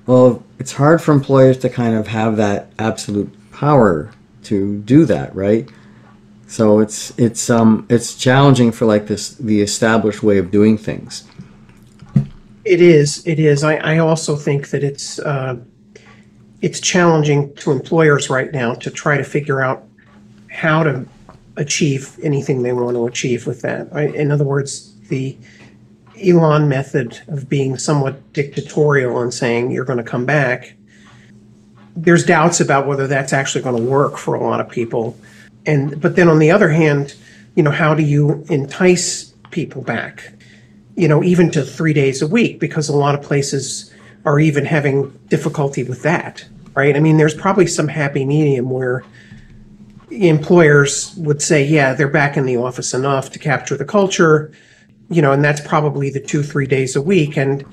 Well, 0.07 0.43
it's 0.59 0.73
hard 0.73 1.01
for 1.01 1.13
employers 1.13 1.59
to 1.59 1.69
kind 1.69 1.95
of 1.95 2.09
have 2.09 2.37
that 2.37 2.73
absolute 2.79 3.33
power 3.53 4.11
to 4.45 4.79
do 4.81 5.05
that, 5.05 5.35
right? 5.35 5.69
So 6.53 6.81
it's 6.81 7.19
it's 7.19 7.49
um 7.49 7.87
it's 7.89 8.15
challenging 8.15 8.73
for 8.73 8.85
like 8.85 9.07
this 9.07 9.31
the 9.37 9.63
established 9.63 10.23
way 10.23 10.37
of 10.37 10.51
doing 10.51 10.77
things. 10.77 11.25
It 12.67 12.83
is. 12.83 13.27
It 13.27 13.39
is. 13.39 13.65
I, 13.65 13.77
I 13.77 13.99
also 13.99 14.37
think 14.37 14.69
that 14.69 14.85
it's 14.85 15.19
uh, 15.19 15.57
it's 16.61 16.79
challenging 16.79 17.55
to 17.55 17.71
employers 17.71 18.29
right 18.29 18.53
now 18.53 18.75
to 18.75 18.91
try 18.91 19.17
to 19.17 19.25
figure 19.25 19.63
out 19.63 19.85
how 20.51 20.83
to 20.83 21.07
achieve 21.57 22.19
anything 22.23 22.63
they 22.63 22.75
want 22.75 22.97
to 22.97 23.07
achieve 23.07 23.47
with 23.47 23.63
that. 23.63 23.91
In 24.15 24.31
other 24.31 24.45
words, 24.45 24.95
the 25.09 25.35
Elon 26.23 26.69
method 26.69 27.19
of 27.29 27.49
being 27.49 27.79
somewhat 27.79 28.31
dictatorial 28.35 29.23
and 29.23 29.33
saying 29.33 29.71
you're 29.71 29.87
going 29.87 30.05
to 30.05 30.11
come 30.11 30.27
back. 30.27 30.75
There's 31.97 32.27
doubts 32.27 32.61
about 32.61 32.87
whether 32.87 33.07
that's 33.07 33.33
actually 33.33 33.65
going 33.65 33.83
to 33.83 33.91
work 33.91 34.19
for 34.19 34.35
a 34.35 34.43
lot 34.43 34.61
of 34.61 34.69
people. 34.69 35.17
And 35.67 36.01
but 36.01 36.17
then 36.17 36.29
on 36.29 36.39
the 36.39 36.51
other 36.51 36.71
hand, 36.71 37.15
you 37.55 37.63
know, 37.63 37.71
how 37.71 37.95
do 37.95 38.03
you 38.03 38.45
entice 38.49 39.33
people 39.51 39.83
back? 39.83 40.33
you 40.97 41.09
know, 41.09 41.23
even 41.23 41.51
to 41.51 41.63
three 41.63 41.93
days 41.93 42.23
a 42.23 42.27
week, 42.27 42.61
because 42.61 42.89
a 42.89 42.97
lot 42.97 43.15
of 43.15 43.23
places 43.23 43.93
are 44.25 44.39
even 44.39 44.65
having 44.65 45.11
difficulty 45.29 45.83
with 45.83 46.03
that, 46.03 46.45
right? 46.75 46.97
I 46.97 47.01
mean, 47.01 47.17
there's 47.17 47.35
probably 47.35 47.67
some 47.67 47.89
happy 47.89 48.25
medium 48.25 48.71
where 48.71 49.05
employers 50.11 51.15
would 51.17 51.41
say, 51.41 51.65
yeah, 51.65 51.95
they're 51.95 52.09
back 52.09 52.37
in 52.37 52.45
the 52.45 52.57
office 52.57 52.93
enough 52.93 53.31
to 53.31 53.39
capture 53.39 53.77
the 53.77 53.85
culture, 53.85 54.53
you 55.09 55.23
know, 55.23 55.33
and 55.33 55.43
that's 55.43 55.61
probably 55.61 56.11
the 56.11 56.21
two, 56.21 56.43
three 56.43 56.67
days 56.67 56.95
a 56.95 57.03
week. 57.03 57.37
And, 57.37 57.65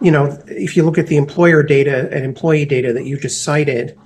you 0.00 0.10
know, 0.10 0.38
if 0.46 0.76
you 0.76 0.82
look 0.82 0.98
at 0.98 1.08
the 1.08 1.18
employer 1.18 1.62
data 1.62 2.08
and 2.10 2.24
employee 2.24 2.64
data 2.64 2.92
that 2.94 3.04
you 3.04 3.18
just 3.18 3.44
cited, 3.44 3.98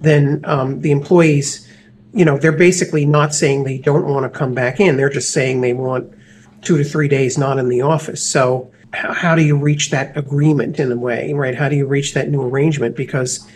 then 0.00 0.42
um, 0.44 0.82
the 0.82 0.90
employees, 0.90 1.66
you 2.14 2.24
know, 2.24 2.38
they're 2.38 2.52
basically 2.52 3.06
not 3.06 3.34
saying 3.34 3.64
they 3.64 3.78
don't 3.78 4.06
want 4.06 4.30
to 4.30 4.38
come 4.38 4.54
back 4.54 4.80
in. 4.80 4.96
They're 4.96 5.08
just 5.08 5.32
saying 5.32 5.60
they 5.60 5.72
want 5.72 6.12
two 6.60 6.76
to 6.76 6.84
three 6.84 7.08
days 7.08 7.38
not 7.38 7.58
in 7.58 7.68
the 7.68 7.80
office. 7.80 8.24
So 8.24 8.70
how, 8.92 9.34
do 9.34 9.42
you 9.42 9.56
reach 9.56 9.90
that 9.90 10.16
agreement 10.16 10.78
in 10.78 10.92
a 10.92 10.96
way, 10.96 11.32
right? 11.32 11.54
How 11.54 11.68
do 11.68 11.76
you 11.76 11.86
reach 11.86 12.12
that 12.14 12.28
new 12.28 12.42
arrangement? 12.42 12.94
Because, 12.94 13.48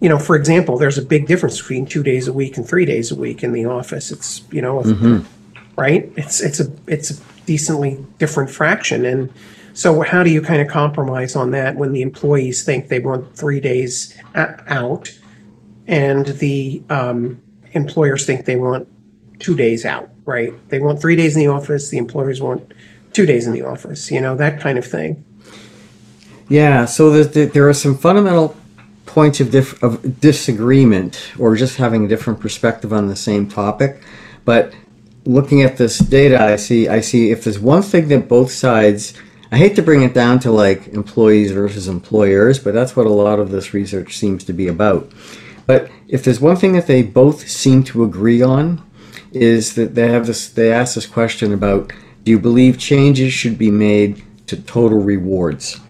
you 0.00 0.08
know, 0.08 0.18
for 0.18 0.34
example, 0.34 0.78
there's 0.78 0.96
a 0.96 1.02
big 1.02 1.26
difference 1.26 1.60
between 1.60 1.84
two 1.84 2.02
days 2.02 2.26
a 2.26 2.32
week 2.32 2.56
and 2.56 2.66
three 2.66 2.86
days 2.86 3.12
a 3.12 3.14
week 3.14 3.44
in 3.44 3.52
the 3.52 3.66
office. 3.66 4.10
It's, 4.10 4.42
you 4.50 4.62
know, 4.62 4.80
right? 5.76 6.10
It's, 6.16 6.40
it's 6.40 6.60
a, 6.60 6.72
it's 6.86 7.10
a 7.10 7.22
decently 7.44 8.04
different 8.18 8.50
fraction. 8.50 9.04
And 9.04 9.30
so 9.74 10.00
how 10.00 10.22
do 10.22 10.30
you 10.30 10.40
kind 10.40 10.62
of 10.62 10.68
compromise 10.68 11.36
on 11.36 11.50
that 11.50 11.76
when 11.76 11.92
the 11.92 12.02
employees 12.02 12.64
think 12.64 12.88
they 12.88 13.00
want 13.00 13.36
three 13.36 13.60
days 13.60 14.16
out 14.34 15.12
and 15.86 16.26
the 16.26 16.82
um, 16.88 17.42
employers 17.72 18.26
think 18.26 18.44
they 18.44 18.56
want 18.56 18.88
two 19.38 19.56
days 19.56 19.84
out, 19.84 20.10
right? 20.24 20.52
They 20.68 20.78
want 20.78 21.00
three 21.00 21.16
days 21.16 21.36
in 21.36 21.40
the 21.40 21.48
office, 21.48 21.88
the 21.90 21.98
employers 21.98 22.40
want 22.40 22.72
two 23.12 23.26
days 23.26 23.46
in 23.46 23.52
the 23.52 23.62
office, 23.62 24.10
you 24.10 24.20
know, 24.20 24.36
that 24.36 24.60
kind 24.60 24.78
of 24.78 24.86
thing. 24.86 25.24
Yeah, 26.48 26.84
so 26.84 27.10
the, 27.10 27.24
the, 27.24 27.44
there 27.46 27.68
are 27.68 27.74
some 27.74 27.96
fundamental 27.96 28.56
points 29.06 29.40
of, 29.40 29.50
dif- 29.50 29.82
of 29.82 30.20
disagreement 30.20 31.32
or 31.38 31.56
just 31.56 31.76
having 31.76 32.04
a 32.04 32.08
different 32.08 32.40
perspective 32.40 32.92
on 32.92 33.08
the 33.08 33.16
same 33.16 33.48
topic. 33.48 34.02
But 34.44 34.74
looking 35.24 35.62
at 35.62 35.76
this 35.76 35.98
data, 35.98 36.42
I 36.42 36.56
see 36.56 36.88
I 36.88 37.00
see 37.00 37.30
if 37.30 37.44
there's 37.44 37.58
one 37.58 37.82
thing 37.82 38.08
that 38.08 38.28
both 38.28 38.50
sides 38.50 39.14
I 39.52 39.58
hate 39.58 39.76
to 39.76 39.82
bring 39.82 40.02
it 40.02 40.14
down 40.14 40.38
to 40.40 40.50
like 40.50 40.88
employees 40.88 41.52
versus 41.52 41.86
employers, 41.86 42.58
but 42.58 42.72
that's 42.72 42.96
what 42.96 43.06
a 43.06 43.10
lot 43.10 43.38
of 43.38 43.50
this 43.50 43.74
research 43.74 44.16
seems 44.16 44.44
to 44.44 44.54
be 44.54 44.66
about. 44.66 45.12
But 45.66 45.90
if 46.08 46.24
there's 46.24 46.40
one 46.40 46.56
thing 46.56 46.72
that 46.72 46.86
they 46.86 47.02
both 47.02 47.48
seem 47.48 47.84
to 47.84 48.04
agree 48.04 48.42
on, 48.42 48.82
is 49.32 49.74
that 49.74 49.94
they 49.94 50.08
have 50.08 50.26
this 50.26 50.48
they 50.48 50.72
ask 50.72 50.94
this 50.94 51.06
question 51.06 51.52
about 51.52 51.92
do 52.24 52.30
you 52.30 52.38
believe 52.38 52.78
changes 52.78 53.32
should 53.32 53.58
be 53.58 53.70
made 53.70 54.22
to 54.46 54.56
total 54.56 54.98
rewards 54.98 55.80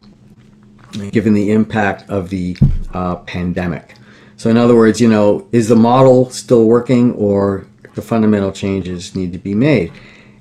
given 1.10 1.34
the 1.34 1.50
impact 1.50 2.08
of 2.08 2.30
the 2.30 2.56
uh, 2.92 3.16
pandemic? 3.16 3.94
So 4.36 4.50
in 4.50 4.56
other 4.56 4.74
words 4.74 5.00
you 5.00 5.08
know 5.08 5.48
is 5.52 5.68
the 5.68 5.76
model 5.76 6.30
still 6.30 6.66
working 6.66 7.12
or 7.14 7.66
the 7.94 8.02
fundamental 8.02 8.52
changes 8.52 9.14
need 9.14 9.32
to 9.32 9.38
be 9.38 9.54
made? 9.54 9.92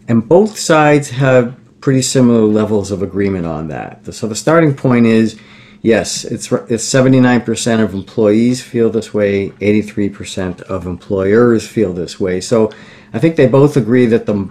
And 0.07 0.27
both 0.27 0.57
sides 0.57 1.09
have 1.09 1.57
pretty 1.79 2.01
similar 2.01 2.41
levels 2.41 2.91
of 2.91 3.01
agreement 3.01 3.45
on 3.45 3.67
that. 3.69 4.13
So 4.13 4.27
the 4.27 4.35
starting 4.35 4.75
point 4.75 5.07
is 5.07 5.39
yes 5.81 6.23
it's, 6.25 6.51
it's 6.51 6.85
79% 6.85 7.83
of 7.83 7.93
employees 7.93 8.61
feel 8.61 8.89
this 8.89 9.13
way 9.13 9.49
83% 9.49 10.61
of 10.63 10.85
employers 10.85 11.67
feel 11.67 11.93
this 11.93 12.19
way. 12.19 12.41
So 12.41 12.71
i 13.13 13.19
think 13.19 13.35
they 13.35 13.47
both 13.47 13.77
agree 13.77 14.05
that 14.07 14.25
the 14.25 14.49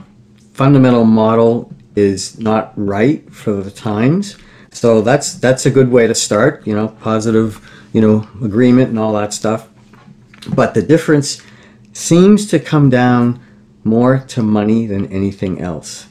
fundamental 0.53 1.05
model 1.05 1.73
is 1.97 2.39
not 2.39 2.73
right 2.77 3.33
for 3.33 3.53
the 3.53 3.71
times. 3.71 4.37
So 4.73 5.01
that's 5.01 5.35
that's 5.35 5.67
a 5.67 5.71
good 5.71 5.91
way 5.91 6.07
to 6.07 6.15
start 6.15 6.67
you 6.67 6.75
know 6.75 6.89
positive 6.89 7.61
you 7.93 8.01
know 8.01 8.29
agreement 8.45 8.91
and 8.91 8.99
all 8.99 9.13
that 9.15 9.33
stuff. 9.33 9.69
But 10.55 10.75
the 10.75 10.83
difference 10.83 11.43
seems 11.93 12.47
to 12.49 12.59
come 12.59 12.89
down 12.91 13.41
more 13.85 14.19
to 14.29 14.43
money 14.43 14.87
than 14.87 15.07
anything 15.13 15.61
else. 15.61 16.07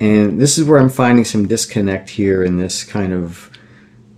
And 0.00 0.40
this 0.40 0.58
is 0.58 0.64
where 0.64 0.78
i'm 0.78 0.88
finding 0.88 1.24
some 1.24 1.48
disconnect 1.48 2.08
here 2.10 2.44
in 2.44 2.56
this 2.56 2.84
kind 2.84 3.12
of 3.12 3.47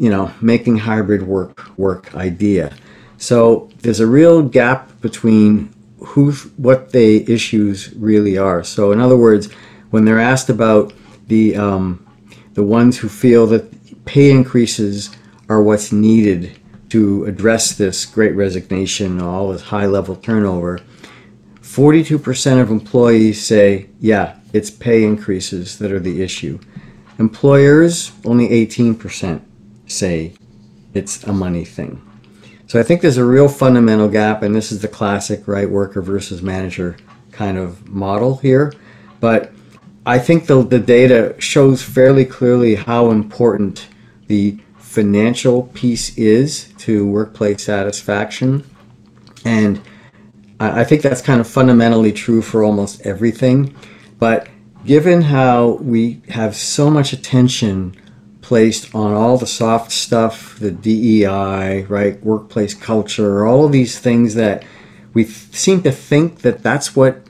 you 0.01 0.11
know 0.11 0.33
making 0.41 0.79
hybrid 0.79 1.23
work 1.23 1.77
work 1.79 2.15
idea. 2.15 2.75
So 3.19 3.69
there's 3.83 4.01
a 4.01 4.07
real 4.07 4.43
gap 4.43 5.01
between 5.01 5.73
who 5.99 6.33
what 6.57 6.93
the 6.93 7.31
issues 7.31 7.93
really 7.95 8.39
are. 8.39 8.65
So 8.65 8.93
in 8.93 9.01
other 9.01 9.17
words 9.17 9.53
when 9.91 10.05
they're 10.05 10.21
asked 10.21 10.49
about 10.49 10.93
the 11.29 11.57
um, 11.57 12.07
the 12.55 12.63
ones 12.63 12.99
who 12.99 13.09
feel 13.09 13.47
that 13.49 14.05
pay 14.05 14.31
increases 14.31 15.11
are 15.49 15.63
what's 15.63 15.93
needed 15.93 16.59
to 16.89 17.25
address 17.27 17.73
this 17.75 18.07
great 18.07 18.35
resignation 18.35 19.21
all 19.21 19.53
this 19.53 19.63
high 19.63 19.87
level 19.87 20.17
turnover 20.17 20.81
42% 21.61 22.61
of 22.61 22.71
employees 22.71 23.45
say 23.45 23.89
yeah 24.01 24.41
it's 24.53 24.71
pay 24.71 25.05
increases 25.05 25.79
that 25.79 25.93
are 25.93 26.01
the 26.01 26.23
issue. 26.23 26.59
Employers 27.19 28.13
only 28.25 28.49
18% 28.49 29.43
say 29.91 30.33
it's 30.95 31.25
a 31.25 31.33
money 31.33 31.65
thing. 31.65 32.01
So 32.67 32.79
I 32.79 32.83
think 32.83 33.01
there's 33.01 33.17
a 33.17 33.25
real 33.25 33.49
fundamental 33.49 34.09
gap, 34.09 34.43
and 34.43 34.55
this 34.55 34.71
is 34.71 34.81
the 34.81 34.89
classic 34.89 35.49
right 35.49 35.69
worker 35.69 36.01
versus 36.01 36.41
manager 36.41 36.97
kind 37.33 37.59
of 37.59 37.89
model 37.89 38.37
here. 38.37 38.73
But 39.19 39.53
I 40.07 40.19
think 40.19 40.47
the, 40.47 40.63
the 40.63 40.79
data 40.79 41.35
shows 41.39 41.83
fairly 41.83 42.25
clearly 42.25 42.77
how 42.77 43.11
important 43.11 43.89
the 44.29 44.59
financial 44.79 45.65
piece 45.75 46.17
is 46.17 46.73
to 46.79 47.07
workplace 47.07 47.65
satisfaction. 47.65 48.65
And 49.45 49.81
I, 50.59 50.81
I 50.81 50.85
think 50.85 51.03
that's 51.03 51.21
kind 51.21 51.41
of 51.41 51.47
fundamentally 51.49 52.13
true 52.13 52.43
for 52.43 52.63
almost 52.63 53.01
everything. 53.03 53.75
But 54.19 54.49
given 54.85 55.23
how 55.23 55.79
we 55.81 56.23
have 56.29 56.55
so 56.55 56.91
much 56.91 57.13
attention 57.13 58.00
placed 58.51 58.93
on 58.97 59.15
all 59.15 59.39
the 59.39 59.47
soft 59.47 59.93
stuff, 59.93 60.59
the 60.59 60.73
DEI, 60.73 61.85
right, 61.85 62.21
workplace 62.21 62.75
culture, 62.75 63.47
all 63.47 63.67
of 63.67 63.71
these 63.71 64.01
things 64.01 64.35
that 64.35 64.65
we 65.15 65.23
seem 65.23 65.81
to 65.85 65.93
think 65.93 66.41
that 66.41 66.61
that's 66.61 66.97
what 66.97 67.21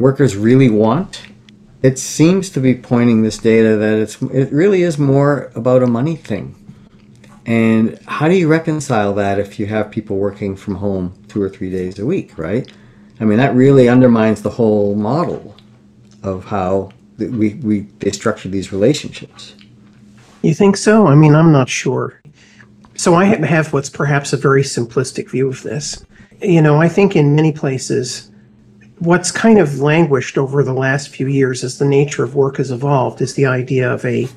workers 0.00 0.36
really 0.36 0.68
want. 0.68 1.28
It 1.80 1.96
seems 1.96 2.50
to 2.50 2.60
be 2.60 2.74
pointing 2.74 3.22
this 3.22 3.38
data 3.38 3.76
that 3.76 3.98
it's 4.00 4.20
it 4.20 4.52
really 4.52 4.82
is 4.82 4.98
more 4.98 5.52
about 5.54 5.84
a 5.84 5.86
money 5.86 6.16
thing. 6.16 6.56
And 7.46 7.96
how 8.06 8.26
do 8.26 8.34
you 8.34 8.48
reconcile 8.48 9.14
that 9.14 9.38
if 9.38 9.60
you 9.60 9.66
have 9.66 9.92
people 9.92 10.16
working 10.16 10.56
from 10.56 10.74
home 10.74 11.14
two 11.28 11.40
or 11.40 11.48
three 11.48 11.70
days 11.70 12.00
a 12.00 12.04
week, 12.04 12.36
right? 12.36 12.68
I 13.20 13.24
mean, 13.26 13.38
that 13.38 13.54
really 13.54 13.88
undermines 13.88 14.42
the 14.42 14.50
whole 14.50 14.96
model 14.96 15.54
of 16.24 16.46
how 16.46 16.90
we, 17.16 17.54
we 17.54 17.82
they 18.00 18.10
structure 18.10 18.48
these 18.48 18.72
relationships. 18.72 19.54
You 20.44 20.52
think 20.52 20.76
so? 20.76 21.06
I 21.06 21.14
mean, 21.14 21.34
I'm 21.34 21.52
not 21.52 21.70
sure. 21.70 22.20
So 22.96 23.14
I 23.14 23.24
have 23.24 23.72
what's 23.72 23.88
perhaps 23.88 24.34
a 24.34 24.36
very 24.36 24.62
simplistic 24.62 25.30
view 25.30 25.48
of 25.48 25.62
this. 25.62 26.04
You 26.42 26.60
know, 26.60 26.82
I 26.82 26.88
think 26.88 27.16
in 27.16 27.34
many 27.34 27.50
places, 27.50 28.30
what's 28.98 29.30
kind 29.30 29.58
of 29.58 29.80
languished 29.80 30.36
over 30.36 30.62
the 30.62 30.74
last 30.74 31.08
few 31.08 31.28
years 31.28 31.64
as 31.64 31.78
the 31.78 31.86
nature 31.86 32.22
of 32.22 32.34
work 32.34 32.58
has 32.58 32.70
evolved 32.70 33.22
is 33.22 33.34
the 33.34 33.46
idea 33.46 33.90
of 33.90 34.04
a 34.04 34.28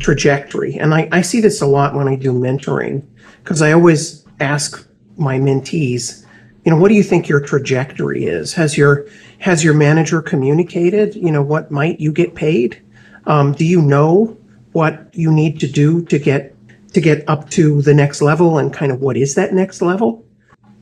trajectory. 0.00 0.74
And 0.74 0.92
I, 0.92 1.08
I 1.12 1.22
see 1.22 1.40
this 1.40 1.62
a 1.62 1.66
lot 1.66 1.94
when 1.94 2.08
I 2.08 2.16
do 2.16 2.32
mentoring, 2.32 3.06
because 3.44 3.62
I 3.62 3.70
always 3.70 4.26
ask 4.40 4.84
my 5.16 5.38
mentees, 5.38 6.26
you 6.64 6.72
know, 6.72 6.76
what 6.76 6.88
do 6.88 6.94
you 6.94 7.04
think 7.04 7.28
your 7.28 7.40
trajectory 7.40 8.24
is? 8.24 8.52
Has 8.54 8.76
your 8.76 9.06
has 9.38 9.62
your 9.62 9.74
manager 9.74 10.20
communicated, 10.20 11.14
you 11.14 11.30
know, 11.30 11.42
what 11.42 11.70
might 11.70 12.00
you 12.00 12.10
get 12.10 12.34
paid? 12.34 12.82
Um, 13.26 13.52
do 13.52 13.64
you 13.64 13.80
know 13.80 14.36
what 14.76 15.08
you 15.14 15.32
need 15.32 15.58
to 15.58 15.66
do 15.66 16.04
to 16.04 16.18
get 16.18 16.54
to 16.92 17.00
get 17.00 17.26
up 17.28 17.48
to 17.48 17.80
the 17.80 17.94
next 17.94 18.20
level 18.20 18.58
and 18.58 18.74
kind 18.74 18.92
of 18.92 19.00
what 19.00 19.16
is 19.16 19.34
that 19.34 19.54
next 19.54 19.80
level? 19.80 20.22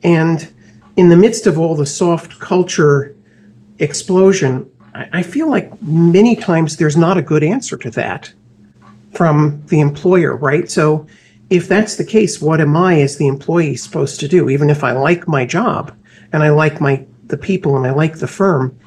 And 0.03 0.51
in 0.97 1.07
the 1.07 1.15
midst 1.15 1.47
of 1.47 1.57
all 1.57 1.75
the 1.75 1.85
soft 1.85 2.39
culture 2.39 3.15
explosion, 3.79 4.69
I, 4.93 5.19
I 5.19 5.23
feel 5.23 5.49
like 5.49 5.81
many 5.81 6.35
times 6.35 6.75
there's 6.75 6.97
not 6.97 7.17
a 7.17 7.21
good 7.21 7.41
answer 7.41 7.77
to 7.77 7.89
that 7.91 8.33
from 9.13 9.63
the 9.67 9.79
employer, 9.79 10.35
right? 10.35 10.69
So 10.69 11.07
if 11.49 11.69
that's 11.69 11.95
the 11.95 12.05
case, 12.05 12.41
what 12.41 12.59
am 12.59 12.75
I 12.75 12.99
as 12.99 13.15
the 13.15 13.27
employee 13.27 13.77
supposed 13.77 14.19
to 14.19 14.27
do? 14.27 14.49
Even 14.49 14.69
if 14.69 14.83
I 14.83 14.91
like 14.91 15.25
my 15.25 15.45
job 15.45 15.95
and 16.33 16.43
I 16.43 16.49
like 16.49 16.81
my 16.81 17.05
the 17.27 17.37
people 17.37 17.77
and 17.77 17.87
I 17.87 17.91
like 17.91 18.17
the 18.17 18.27
firm, 18.27 18.77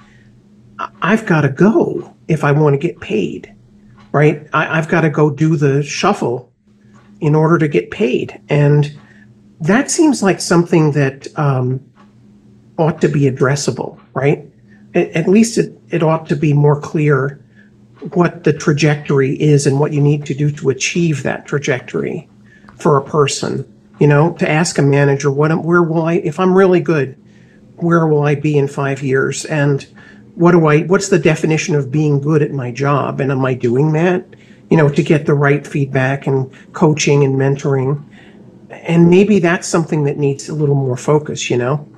I've 1.00 1.24
got 1.24 1.40
to 1.42 1.48
go 1.48 2.14
if 2.28 2.44
I 2.44 2.52
want 2.52 2.74
to 2.74 2.78
get 2.78 3.00
paid, 3.00 3.54
right? 4.18 4.48
I, 4.52 4.78
I've 4.78 4.88
got 4.88 5.02
to 5.02 5.10
go 5.10 5.30
do 5.30 5.54
the 5.54 5.84
shuffle 5.84 6.52
in 7.20 7.36
order 7.36 7.56
to 7.58 7.68
get 7.68 7.92
paid, 7.92 8.40
and 8.48 8.98
that 9.60 9.90
seems 9.92 10.22
like 10.24 10.40
something 10.40 10.90
that 10.92 11.28
um, 11.38 11.80
ought 12.78 13.00
to 13.00 13.08
be 13.08 13.30
addressable, 13.30 14.00
right? 14.14 14.44
At, 14.94 15.10
at 15.10 15.28
least 15.28 15.56
it, 15.56 15.80
it 15.90 16.02
ought 16.02 16.26
to 16.28 16.36
be 16.36 16.52
more 16.52 16.80
clear 16.80 17.40
what 18.12 18.42
the 18.42 18.52
trajectory 18.52 19.40
is 19.40 19.66
and 19.68 19.78
what 19.78 19.92
you 19.92 20.00
need 20.00 20.26
to 20.26 20.34
do 20.34 20.50
to 20.50 20.70
achieve 20.70 21.22
that 21.22 21.46
trajectory 21.46 22.28
for 22.76 22.96
a 22.96 23.02
person. 23.02 23.64
You 24.00 24.08
know, 24.08 24.32
to 24.34 24.48
ask 24.48 24.78
a 24.78 24.82
manager, 24.82 25.30
what, 25.30 25.50
where 25.64 25.82
will 25.82 26.02
I, 26.02 26.14
if 26.14 26.40
I'm 26.40 26.54
really 26.56 26.80
good, 26.80 27.16
where 27.76 28.06
will 28.06 28.22
I 28.22 28.34
be 28.34 28.58
in 28.58 28.66
five 28.66 29.02
years? 29.02 29.44
And 29.44 29.86
what 30.38 30.52
do 30.52 30.66
I, 30.66 30.82
what's 30.82 31.08
the 31.08 31.18
definition 31.18 31.74
of 31.74 31.90
being 31.90 32.20
good 32.20 32.42
at 32.42 32.52
my 32.52 32.70
job? 32.70 33.20
And 33.20 33.32
am 33.32 33.44
I 33.44 33.54
doing 33.54 33.92
that? 33.94 34.24
You 34.70 34.76
know, 34.76 34.88
to 34.88 35.02
get 35.02 35.26
the 35.26 35.34
right 35.34 35.66
feedback 35.66 36.28
and 36.28 36.50
coaching 36.72 37.24
and 37.24 37.34
mentoring. 37.34 38.04
And 38.70 39.10
maybe 39.10 39.40
that's 39.40 39.66
something 39.66 40.04
that 40.04 40.16
needs 40.16 40.48
a 40.48 40.54
little 40.54 40.76
more 40.76 40.96
focus, 40.96 41.50
you 41.50 41.56
know? 41.56 41.88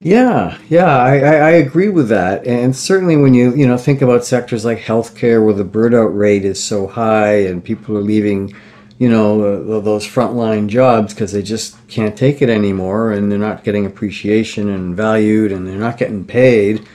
Yeah, 0.00 0.58
yeah, 0.68 0.96
I, 0.96 1.16
I, 1.16 1.50
agree 1.50 1.88
with 1.88 2.08
that. 2.08 2.46
And 2.46 2.74
certainly 2.74 3.16
when 3.16 3.34
you, 3.34 3.52
you 3.56 3.66
know, 3.66 3.76
think 3.76 4.00
about 4.00 4.24
sectors 4.24 4.64
like 4.64 4.78
healthcare 4.78 5.44
where 5.44 5.54
the 5.54 5.64
burnout 5.64 6.16
rate 6.16 6.44
is 6.44 6.62
so 6.62 6.86
high 6.86 7.38
and 7.46 7.64
people 7.64 7.96
are 7.96 8.02
leaving, 8.02 8.54
you 8.98 9.08
know, 9.08 9.40
uh, 9.42 9.80
those 9.80 10.06
frontline 10.06 10.68
jobs 10.68 11.14
because 11.14 11.32
they 11.32 11.42
just 11.42 11.76
can't 11.88 12.16
take 12.16 12.40
it 12.42 12.48
anymore 12.48 13.12
and 13.12 13.30
they're 13.30 13.40
not 13.40 13.64
getting 13.64 13.86
appreciation 13.86 14.68
and 14.68 14.96
valued 14.96 15.50
and 15.50 15.66
they're 15.66 15.76
not 15.76 15.98
getting 15.98 16.24
paid, 16.24 16.86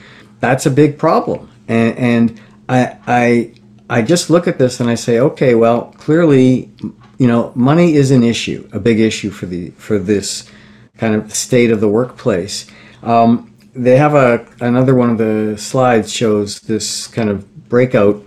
that's 0.44 0.66
a 0.66 0.70
big 0.70 0.98
problem. 1.00 1.50
And, 1.70 1.98
and 1.98 2.42
I, 2.68 2.98
I, 3.08 3.54
I 3.90 4.02
just 4.02 4.30
look 4.30 4.46
at 4.46 4.58
this 4.58 4.82
and 4.82 4.90
I 4.90 4.96
say, 4.96 5.20
okay, 5.20 5.56
well, 5.56 5.94
clearly, 5.98 6.70
you 7.18 7.28
know, 7.28 7.54
money 7.56 7.94
is 7.94 8.12
an 8.12 8.24
issue, 8.24 8.68
a 8.74 8.80
big 8.80 9.00
issue 9.00 9.30
for 9.30 9.46
the 9.46 9.70
for 9.72 9.98
this 9.98 10.52
kind 10.98 11.16
of 11.16 11.34
state 11.34 11.72
of 11.72 11.80
the 11.80 11.88
workplace. 11.88 12.68
Um, 13.04 13.56
they 13.74 13.96
have 13.96 14.16
a 14.16 14.46
another 14.60 14.96
one 14.96 15.12
of 15.12 15.18
the 15.18 15.58
slides 15.58 16.12
shows 16.12 16.60
this 16.60 17.08
kind 17.08 17.30
of 17.30 17.70
breakout 17.70 18.22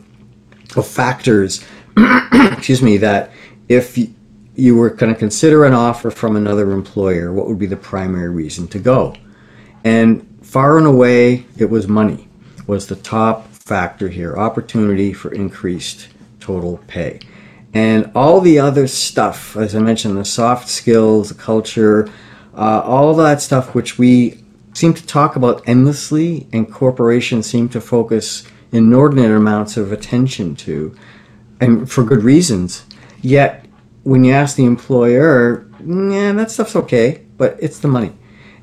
of 0.75 0.87
factors. 0.87 1.63
excuse 2.33 2.81
me. 2.81 2.97
That 2.97 3.31
if 3.69 3.99
y- 3.99 4.09
you 4.55 4.75
were 4.75 4.89
going 4.89 5.13
to 5.13 5.19
consider 5.19 5.67
an 5.67 5.75
offer 5.75 6.11
from 6.11 6.35
another 6.35 6.73
employer, 6.73 7.31
what 7.31 7.47
would 7.47 7.59
be 7.59 7.67
the 7.67 7.77
primary 7.77 8.31
reason 8.31 8.69
to 8.69 8.79
go? 8.79 9.15
And 9.85 10.25
far 10.47 10.79
and 10.79 10.87
away, 10.87 11.45
it 11.59 11.69
was 11.69 11.87
money 11.89 12.28
was 12.67 12.87
the 12.87 12.97
top 12.97 13.49
factor 13.52 14.09
here. 14.09 14.37
Opportunity 14.37 15.13
for 15.13 15.32
increased 15.32 16.09
total 16.41 16.78
pay. 16.87 17.21
And 17.75 18.11
all 18.15 18.41
the 18.41 18.59
other 18.59 18.87
stuff, 18.87 19.56
as 19.56 19.75
I 19.75 19.80
mentioned, 19.80 20.17
the 20.17 20.25
soft 20.25 20.69
skills, 20.69 21.28
the 21.28 21.35
culture, 21.35 22.09
uh, 22.54 22.80
all 22.85 23.15
that 23.15 23.43
stuff 23.43 23.75
which 23.75 23.99
we 23.99 24.43
seem 24.73 24.95
to 24.95 25.06
talk 25.06 25.37
about 25.37 25.67
endlessly 25.69 26.47
and 26.52 26.73
corporations 26.73 27.47
seem 27.47 27.69
to 27.71 27.80
focus 27.80 28.45
inordinate 28.73 29.30
amounts 29.30 29.76
of 29.76 29.93
attention 29.93 30.56
to, 30.56 30.95
and 31.61 31.91
for 31.91 32.02
good 32.02 32.23
reasons. 32.23 32.85
Yet, 33.21 33.67
when 34.02 34.25
you 34.25 34.32
ask 34.32 34.56
the 34.56 34.65
employer, 34.65 35.67
yeah, 35.85 36.32
that 36.32 36.50
stuff's 36.50 36.76
okay, 36.76 37.23
but 37.37 37.56
it's 37.61 37.78
the 37.78 37.89
money. 37.89 38.13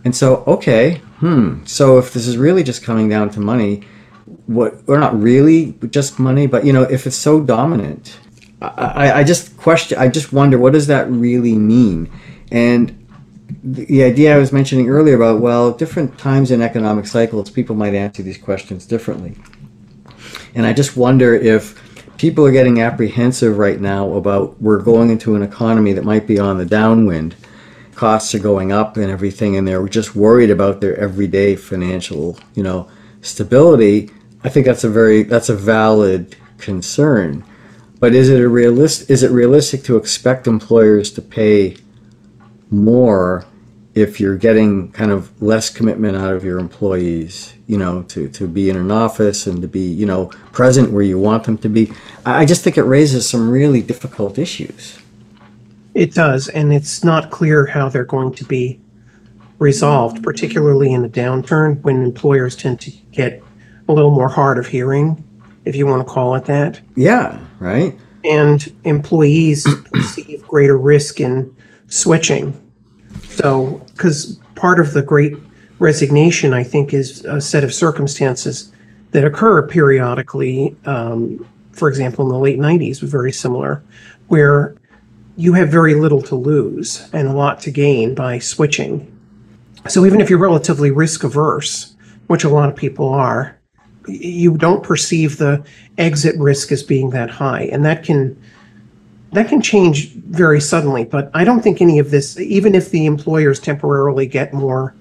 And 0.06 0.16
so, 0.16 0.44
okay, 0.46 0.96
hmm. 1.20 1.63
So 1.66 1.98
if 1.98 2.13
this 2.13 2.28
is 2.28 2.38
really 2.38 2.63
just 2.63 2.84
coming 2.84 3.10
down 3.10 3.30
to 3.32 3.39
money, 3.39 3.84
what 4.46 4.76
or 4.88 5.00
not 5.00 5.20
really 5.20 5.78
just 5.89 6.20
money, 6.20 6.48
but 6.48 6.66
you 6.66 6.74
know, 6.74 6.84
if 6.84 7.08
it's 7.08 7.16
so 7.16 7.42
dominant, 7.42 8.20
I, 8.62 9.20
I, 9.20 9.24
just 9.24 9.58
question. 9.58 9.98
I 9.98 10.08
just 10.08 10.32
wonder 10.32 10.58
what 10.58 10.74
does 10.74 10.88
that 10.88 11.10
really 11.10 11.54
mean? 11.54 12.12
And 12.52 13.00
the 13.63 14.04
idea 14.04 14.36
I 14.36 14.38
was 14.38 14.52
mentioning 14.52 14.89
earlier 14.89 15.16
about 15.16 15.42
well, 15.42 15.72
different 15.72 16.18
times 16.18 16.52
in 16.52 16.62
economic 16.62 17.06
cycles, 17.08 17.50
people 17.50 17.76
might 17.76 17.94
answer 17.94 18.24
these 18.24 18.38
questions 18.38 18.86
differently. 18.86 19.36
And 20.56 20.66
I 20.66 20.74
just 20.74 20.96
wonder 20.96 21.34
if 21.34 21.82
people 22.18 22.46
are 22.46 22.52
getting 22.52 22.82
apprehensive 22.82 23.58
right 23.58 23.80
now 23.80 24.13
about 24.13 24.62
we're 24.62 24.82
going 24.82 25.10
into 25.10 25.36
an 25.36 25.44
economy 25.44 25.94
that 25.94 26.04
might 26.04 26.28
be 26.28 26.39
on 26.39 26.58
the 26.58 26.66
downwind. 26.66 27.36
Costs 27.95 28.34
are 28.36 28.39
going 28.39 28.71
up 28.71 28.97
and 28.97 29.10
everything, 29.12 29.56
and 29.56 29.67
they're 29.67 29.88
just 29.88 30.15
worried 30.15 30.49
about 30.49 30.82
their 30.82 30.97
everyday 30.97 31.56
financial, 31.56 32.38
you 32.56 32.63
know, 32.63 32.89
stability. 33.21 34.10
I 34.43 34.49
think 34.49 34.65
that's 34.65 34.84
a 34.84 34.89
very 34.89 35.23
that's 35.23 35.49
a 35.49 35.56
valid 35.56 36.36
concern. 36.58 37.43
But 37.99 38.13
is 38.13 38.29
it 38.29 38.41
a 38.41 38.49
realist 38.49 39.10
is 39.10 39.23
it 39.23 39.32
realistic 39.32 39.84
to 39.84 39.97
expect 39.97 40.47
employers 40.47 41.12
to 41.12 41.21
pay 41.21 41.77
more 42.69 43.45
if 43.93 44.19
you're 44.19 44.38
getting 44.38 44.91
kind 44.91 45.12
of 45.12 45.39
less 45.41 45.69
commitment 45.69 46.17
out 46.17 46.34
of 46.34 46.43
your 46.43 46.58
employees, 46.58 47.53
you 47.67 47.77
know, 47.77 48.01
to, 48.03 48.27
to 48.29 48.47
be 48.47 48.69
in 48.69 48.75
an 48.75 48.89
office 48.89 49.45
and 49.45 49.62
to 49.62 49.67
be, 49.67 49.86
you 49.86 50.06
know, 50.06 50.25
present 50.51 50.91
where 50.91 51.03
you 51.03 51.19
want 51.19 51.43
them 51.43 51.58
to 51.60 51.69
be. 51.69 51.91
I 52.25 52.41
I 52.41 52.45
just 52.45 52.63
think 52.63 52.77
it 52.77 52.84
raises 52.84 53.29
some 53.29 53.49
really 53.49 53.82
difficult 53.82 54.38
issues. 54.38 54.99
It 55.93 56.13
does, 56.13 56.47
and 56.47 56.73
it's 56.73 57.03
not 57.03 57.29
clear 57.29 57.65
how 57.65 57.89
they're 57.89 58.03
going 58.03 58.34
to 58.36 58.45
be 58.45 58.79
resolved, 59.60 60.23
particularly 60.23 60.91
in 60.91 61.06
a 61.06 61.10
downturn 61.10 61.82
when 61.82 62.03
employers 62.03 62.56
tend 62.56 62.82
to 62.82 62.91
get 63.12 63.41
a 63.88 63.93
little 63.93 64.12
more 64.12 64.29
hard 64.29 64.58
of 64.58 64.67
hearing, 64.67 65.23
if 65.65 65.75
you 65.75 65.86
want 65.86 66.06
to 66.06 66.12
call 66.12 66.36
it 66.36 66.45
that. 66.45 66.82
Yeah, 66.95 67.39
right? 67.60 67.97
And 68.23 68.73
employees 68.84 69.67
perceive 69.91 70.45
greater 70.47 70.77
risk 70.77 71.19
in 71.19 71.56
switching. 71.88 72.60
So, 73.29 73.86
because 73.93 74.39
part 74.56 74.79
of 74.79 74.93
the 74.93 75.01
great 75.01 75.38
resignation, 75.79 76.53
I 76.53 76.63
think, 76.63 76.93
is 76.93 77.23
a 77.25 77.41
set 77.41 77.63
of 77.63 77.73
circumstances 77.73 78.71
that 79.12 79.23
occur 79.23 79.67
periodically. 79.67 80.75
Um, 80.86 81.47
for 81.71 81.88
example, 81.89 82.25
in 82.25 82.32
the 82.32 82.39
late 82.39 82.60
90s 82.60 83.01
was 83.01 83.12
very 83.12 83.32
similar, 83.32 83.84
where 84.27 84.75
you 85.36 85.54
have 85.54 85.69
very 85.69 85.96
little 85.96 86.22
to 86.22 86.36
lose 86.36 87.10
and 87.13 87.28
a 87.28 87.34
lot 87.34 87.60
to 87.62 87.72
gain 87.72 88.13
by 88.13 88.39
switching. 88.39 89.10
So 89.88 90.06
even 90.06 90.22
if 90.22 90.30
you're 90.30 90.39
relatively 90.39 90.91
risk 90.91 91.24
averse, 91.24 91.96
which 92.28 92.43
a 92.43 92.50
lot 92.50 92.69
of 92.69 92.76
people 92.76 93.10
are, 93.10 93.58
you 94.08 94.58
don't 94.58 94.84
perceive 94.84 95.38
the 95.38 95.63
exit 95.98 96.38
risk 96.38 96.72
as 96.72 96.84
being 96.84 97.12
that 97.12 97.30
high, 97.30 97.63
and 97.72 97.86
that 97.86 98.04
can 98.04 98.41
that 99.32 99.48
can 99.48 99.62
change 99.62 100.12
very 100.13 100.62
suddenly. 100.62 101.06
But 101.06 101.32
I 101.34 101.43
don't 101.43 101.62
think 101.62 101.82
any 101.82 101.98
of 102.00 102.12
this, 102.12 102.39
even 102.39 102.76
if 102.76 102.91
the 102.91 103.06
employers 103.06 103.60
temporarily 103.60 104.28
get 104.28 104.54
more 104.54 104.96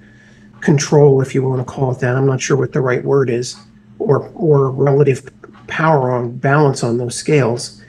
control, 0.61 1.21
if 1.21 1.35
you 1.35 1.43
want 1.43 1.61
to 1.61 1.71
call 1.71 1.93
it 1.93 1.99
that, 1.99 2.17
I'm 2.17 2.27
not 2.27 2.41
sure 2.41 2.57
what 2.57 2.73
the 2.73 2.81
right 2.81 3.05
word 3.05 3.29
is, 3.29 3.57
or 3.99 4.31
or 4.35 4.71
relative 4.71 5.29
power 5.67 6.11
on 6.11 6.37
balance 6.37 6.83
on 6.83 6.99
those 6.99 7.15
scales. 7.15 7.82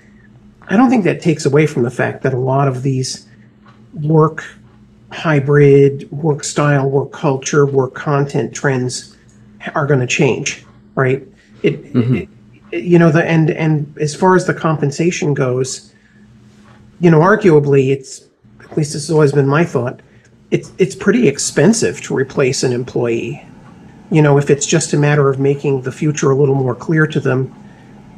I 0.67 0.78
don't 0.78 0.89
think 0.89 1.04
that 1.04 1.21
takes 1.21 1.45
away 1.45 1.67
from 1.67 1.84
the 1.84 1.91
fact 1.91 2.23
that 2.23 2.34
a 2.34 2.39
lot 2.39 2.67
of 2.67 2.84
these 2.84 3.28
work 3.93 4.43
hybrid, 5.12 6.12
work 6.12 6.43
style, 6.43 6.89
work 6.89 7.12
culture, 7.12 7.65
work 7.65 7.93
content 7.93 8.54
trends 8.54 9.15
are 9.76 9.86
going 9.86 9.99
to 9.99 10.08
change, 10.08 10.65
right? 10.95 11.26
It, 11.62 11.93
mm-hmm. 11.93 12.15
it, 12.71 12.84
you 12.84 12.97
know, 12.97 13.12
the 13.12 13.23
and 13.23 13.52
and 13.52 13.95
as 13.99 14.15
far 14.15 14.36
as 14.36 14.47
the 14.47 14.54
compensation 14.54 15.34
goes, 15.34 15.93
you 16.99 17.12
know, 17.12 17.19
arguably, 17.19 17.91
it's 17.91 18.23
at 18.60 18.76
least 18.76 18.93
this 18.93 19.08
has 19.08 19.12
always 19.12 19.32
been 19.32 19.47
my 19.47 19.63
thought. 19.63 20.02
It's 20.52 20.71
it's 20.78 20.95
pretty 20.95 21.28
expensive 21.28 22.02
to 22.02 22.15
replace 22.15 22.63
an 22.63 22.73
employee. 22.73 23.45
You 24.12 24.21
know, 24.21 24.38
if 24.38 24.49
it's 24.49 24.65
just 24.65 24.93
a 24.93 24.97
matter 24.97 25.30
of 25.30 25.39
making 25.39 25.82
the 25.84 25.91
future 25.91 26.32
a 26.32 26.36
little 26.36 26.56
more 26.56 26.76
clear 26.76 27.08
to 27.08 27.19
them, 27.19 27.54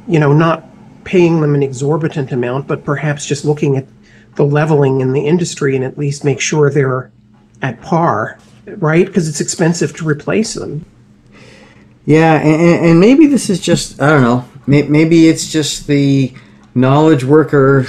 you 0.08 0.18
know, 0.18 0.32
not 0.32 0.64
paying 1.06 1.40
them 1.40 1.54
an 1.54 1.62
exorbitant 1.62 2.32
amount, 2.32 2.66
but 2.66 2.84
perhaps 2.84 3.24
just 3.24 3.44
looking 3.44 3.76
at 3.76 3.86
the 4.34 4.44
leveling 4.44 5.00
in 5.00 5.12
the 5.12 5.26
industry 5.26 5.74
and 5.74 5.84
at 5.84 5.96
least 5.96 6.24
make 6.24 6.40
sure 6.40 6.68
they're 6.68 7.10
at 7.62 7.80
par, 7.80 8.38
right? 8.66 9.06
Because 9.06 9.28
it's 9.28 9.40
expensive 9.40 9.96
to 9.96 10.04
replace 10.04 10.54
them. 10.54 10.84
Yeah, 12.04 12.34
and, 12.34 12.86
and 12.86 13.00
maybe 13.00 13.26
this 13.26 13.48
is 13.48 13.60
just 13.60 14.00
I 14.02 14.10
don't 14.10 14.22
know. 14.22 14.44
Maybe 14.66 15.28
it's 15.28 15.50
just 15.50 15.86
the 15.86 16.34
knowledge 16.74 17.24
worker 17.24 17.86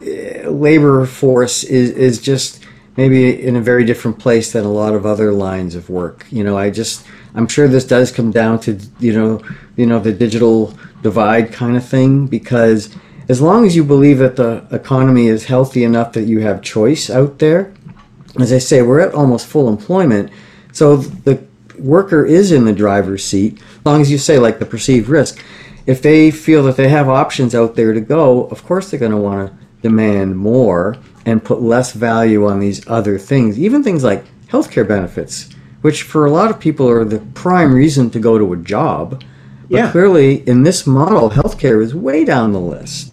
uh, 0.00 0.48
labor 0.48 1.06
force 1.06 1.64
is 1.64 1.90
is 1.90 2.20
just 2.20 2.64
maybe 2.96 3.42
in 3.42 3.56
a 3.56 3.60
very 3.60 3.84
different 3.84 4.18
place 4.18 4.52
than 4.52 4.64
a 4.64 4.72
lot 4.72 4.94
of 4.94 5.04
other 5.04 5.32
lines 5.32 5.74
of 5.74 5.90
work. 5.90 6.26
You 6.30 6.44
know, 6.44 6.56
I 6.56 6.70
just 6.70 7.04
I'm 7.34 7.46
sure 7.46 7.68
this 7.68 7.84
does 7.84 8.10
come 8.10 8.30
down 8.30 8.60
to 8.60 8.78
you 8.98 9.12
know 9.12 9.42
you 9.76 9.86
know 9.86 9.98
the 9.98 10.12
digital 10.12 10.76
divide 11.02 11.52
kind 11.52 11.76
of 11.76 11.86
thing 11.86 12.26
because 12.26 12.94
as 13.28 13.40
long 13.40 13.66
as 13.66 13.76
you 13.76 13.84
believe 13.84 14.18
that 14.18 14.36
the 14.36 14.66
economy 14.70 15.28
is 15.28 15.44
healthy 15.44 15.84
enough 15.84 16.12
that 16.12 16.24
you 16.24 16.40
have 16.40 16.62
choice 16.62 17.10
out 17.10 17.38
there, 17.38 17.72
as 18.40 18.52
I 18.52 18.58
say, 18.58 18.82
we're 18.82 19.00
at 19.00 19.14
almost 19.14 19.46
full 19.46 19.68
employment. 19.68 20.30
So 20.72 20.96
the 20.96 21.44
worker 21.78 22.24
is 22.24 22.52
in 22.52 22.64
the 22.64 22.72
driver's 22.72 23.24
seat, 23.24 23.60
as 23.60 23.86
long 23.86 24.00
as 24.00 24.10
you 24.10 24.18
say 24.18 24.38
like 24.38 24.58
the 24.58 24.66
perceived 24.66 25.08
risk. 25.08 25.44
If 25.86 26.02
they 26.02 26.30
feel 26.30 26.62
that 26.64 26.76
they 26.76 26.88
have 26.88 27.08
options 27.08 27.54
out 27.54 27.74
there 27.74 27.92
to 27.92 28.00
go, 28.00 28.44
of 28.46 28.64
course 28.64 28.90
they're 28.90 29.00
going 29.00 29.12
to 29.12 29.18
want 29.18 29.50
to 29.50 29.66
demand 29.82 30.36
more 30.36 30.96
and 31.24 31.44
put 31.44 31.62
less 31.62 31.92
value 31.92 32.46
on 32.46 32.60
these 32.60 32.86
other 32.88 33.18
things, 33.18 33.58
even 33.58 33.82
things 33.82 34.04
like 34.04 34.24
healthcare 34.48 34.86
benefits, 34.86 35.50
which 35.82 36.02
for 36.02 36.26
a 36.26 36.30
lot 36.30 36.50
of 36.50 36.60
people 36.60 36.88
are 36.88 37.04
the 37.04 37.20
prime 37.34 37.72
reason 37.72 38.10
to 38.10 38.18
go 38.18 38.38
to 38.38 38.52
a 38.52 38.56
job. 38.56 39.22
But 39.70 39.76
yeah. 39.76 39.90
clearly, 39.90 40.48
in 40.48 40.62
this 40.62 40.86
model, 40.86 41.30
healthcare 41.30 41.82
is 41.82 41.94
way 41.94 42.24
down 42.24 42.52
the 42.52 42.60
list. 42.60 43.12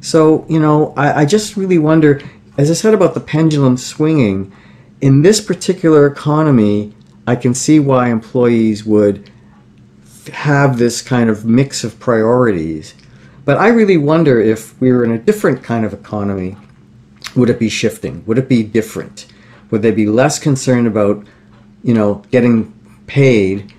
So, 0.00 0.46
you 0.48 0.60
know, 0.60 0.94
I, 0.96 1.22
I 1.22 1.24
just 1.24 1.56
really 1.56 1.78
wonder, 1.78 2.20
as 2.56 2.70
I 2.70 2.74
said 2.74 2.94
about 2.94 3.14
the 3.14 3.20
pendulum 3.20 3.76
swinging, 3.76 4.52
in 5.00 5.22
this 5.22 5.40
particular 5.40 6.06
economy, 6.06 6.94
I 7.26 7.34
can 7.34 7.54
see 7.54 7.80
why 7.80 8.08
employees 8.08 8.84
would 8.84 9.30
have 10.32 10.78
this 10.78 11.02
kind 11.02 11.28
of 11.28 11.44
mix 11.44 11.82
of 11.82 11.98
priorities. 11.98 12.94
But 13.44 13.58
I 13.58 13.68
really 13.68 13.96
wonder 13.96 14.40
if 14.40 14.80
we 14.80 14.92
were 14.92 15.04
in 15.04 15.10
a 15.10 15.18
different 15.18 15.62
kind 15.62 15.84
of 15.84 15.92
economy, 15.92 16.56
would 17.34 17.50
it 17.50 17.58
be 17.58 17.68
shifting? 17.68 18.24
Would 18.26 18.38
it 18.38 18.48
be 18.48 18.62
different? 18.62 19.26
Would 19.70 19.82
they 19.82 19.90
be 19.90 20.06
less 20.06 20.38
concerned 20.38 20.86
about, 20.86 21.26
you 21.82 21.94
know, 21.94 22.22
getting 22.30 22.72
paid 23.06 23.72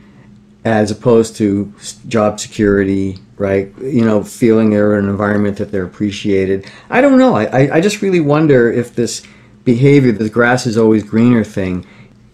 as 0.65 0.91
opposed 0.91 1.35
to 1.37 1.73
job 2.07 2.39
security, 2.39 3.17
right? 3.37 3.71
You 3.79 4.03
know, 4.03 4.23
feeling 4.23 4.69
they're 4.69 4.97
in 4.97 5.05
an 5.05 5.09
environment 5.09 5.57
that 5.57 5.71
they're 5.71 5.85
appreciated. 5.85 6.69
I 6.89 7.01
don't 7.01 7.17
know. 7.17 7.35
I, 7.35 7.77
I 7.77 7.81
just 7.81 8.01
really 8.01 8.19
wonder 8.19 8.71
if 8.71 8.95
this 8.95 9.23
behavior, 9.63 10.11
the 10.11 10.29
grass 10.29 10.65
is 10.65 10.77
always 10.77 11.03
greener 11.03 11.43
thing, 11.43 11.85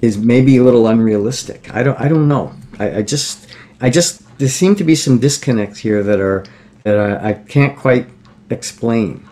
is 0.01 0.17
maybe 0.17 0.57
a 0.57 0.63
little 0.63 0.87
unrealistic. 0.87 1.73
I 1.73 1.81
don't 1.83 1.99
I 1.99 2.07
don't 2.07 2.27
know. 2.27 2.53
I, 2.79 2.97
I 2.97 3.01
just 3.01 3.47
I 3.81 3.89
just 3.89 4.21
there 4.37 4.47
seem 4.47 4.75
to 4.75 4.83
be 4.83 4.95
some 4.95 5.19
disconnects 5.19 5.79
here 5.79 6.03
that 6.03 6.19
are 6.19 6.43
that 6.83 6.97
I, 6.99 7.29
I 7.29 7.33
can't 7.33 7.77
quite 7.77 8.07
explain. 8.49 9.27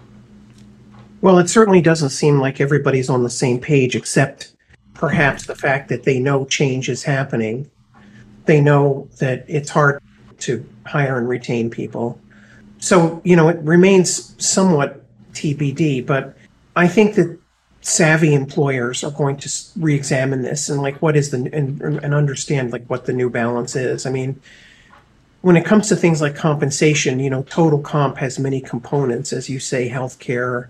Well, 1.22 1.38
it 1.38 1.50
certainly 1.50 1.82
doesn't 1.82 2.10
seem 2.10 2.40
like 2.40 2.60
everybody's 2.60 3.10
on 3.10 3.24
the 3.24 3.30
same 3.30 3.60
page, 3.60 3.96
except 3.96 4.56
perhaps 4.94 5.46
the 5.46 5.56
fact 5.56 5.90
that 5.90 6.04
they 6.04 6.20
know 6.20 6.46
change 6.46 6.90
is 6.90 7.04
happening. 7.04 7.70
They 8.52 8.60
know 8.60 9.08
that 9.20 9.46
it's 9.48 9.70
hard 9.70 10.04
to 10.40 10.66
hire 10.86 11.18
and 11.18 11.30
retain 11.30 11.70
people. 11.70 12.20
So, 12.80 13.22
you 13.24 13.38
know, 13.38 13.48
it 13.48 13.58
remains 13.62 14.36
somewhat 14.46 15.06
TBD, 15.32 16.06
but 16.06 16.36
I 16.76 16.90
think 16.90 17.16
that 17.16 17.40
savvy 17.80 18.34
employers 18.34 19.06
are 19.06 19.12
going 19.12 19.38
to 19.38 19.50
re-examine 19.78 20.42
this 20.42 20.68
and 20.68 20.82
like 20.82 21.02
what 21.02 21.16
is 21.16 21.30
the 21.30 21.50
and, 21.54 21.80
and 21.82 22.14
understand 22.14 22.74
like 22.74 22.86
what 22.88 23.06
the 23.06 23.14
new 23.14 23.30
balance 23.30 23.74
is. 23.78 24.06
I 24.06 24.10
mean, 24.10 24.38
when 25.40 25.56
it 25.56 25.64
comes 25.64 25.88
to 25.88 25.96
things 25.96 26.20
like 26.20 26.36
compensation, 26.36 27.22
you 27.22 27.30
know, 27.30 27.44
total 27.44 27.80
comp 27.80 28.18
has 28.18 28.38
many 28.38 28.60
components, 28.60 29.32
as 29.32 29.50
you 29.50 29.62
say, 29.62 29.90
healthcare, 29.90 30.68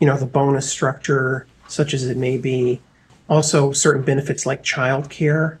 you 0.00 0.08
know, 0.08 0.16
the 0.16 0.26
bonus 0.26 0.68
structure, 0.68 1.46
such 1.68 1.94
as 1.94 2.04
it 2.04 2.16
may 2.16 2.36
be, 2.36 2.80
also 3.28 3.70
certain 3.70 4.02
benefits 4.02 4.44
like 4.44 4.64
childcare, 4.64 5.58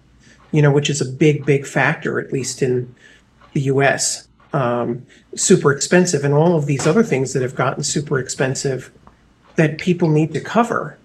you 0.52 0.62
know, 0.62 0.70
which 0.70 0.88
is 0.88 1.00
a 1.00 1.04
big, 1.04 1.44
big 1.44 1.66
factor, 1.66 2.20
at 2.20 2.32
least 2.32 2.62
in 2.62 2.94
the 3.54 3.62
US, 3.62 4.28
um, 4.52 5.04
super 5.34 5.72
expensive, 5.72 6.24
and 6.24 6.34
all 6.34 6.56
of 6.56 6.66
these 6.66 6.86
other 6.86 7.02
things 7.02 7.32
that 7.32 7.42
have 7.42 7.54
gotten 7.54 7.82
super 7.82 8.18
expensive 8.18 8.92
that 9.56 9.78
people 9.78 10.08
need 10.08 10.32
to 10.34 10.40
cover. 10.40 10.98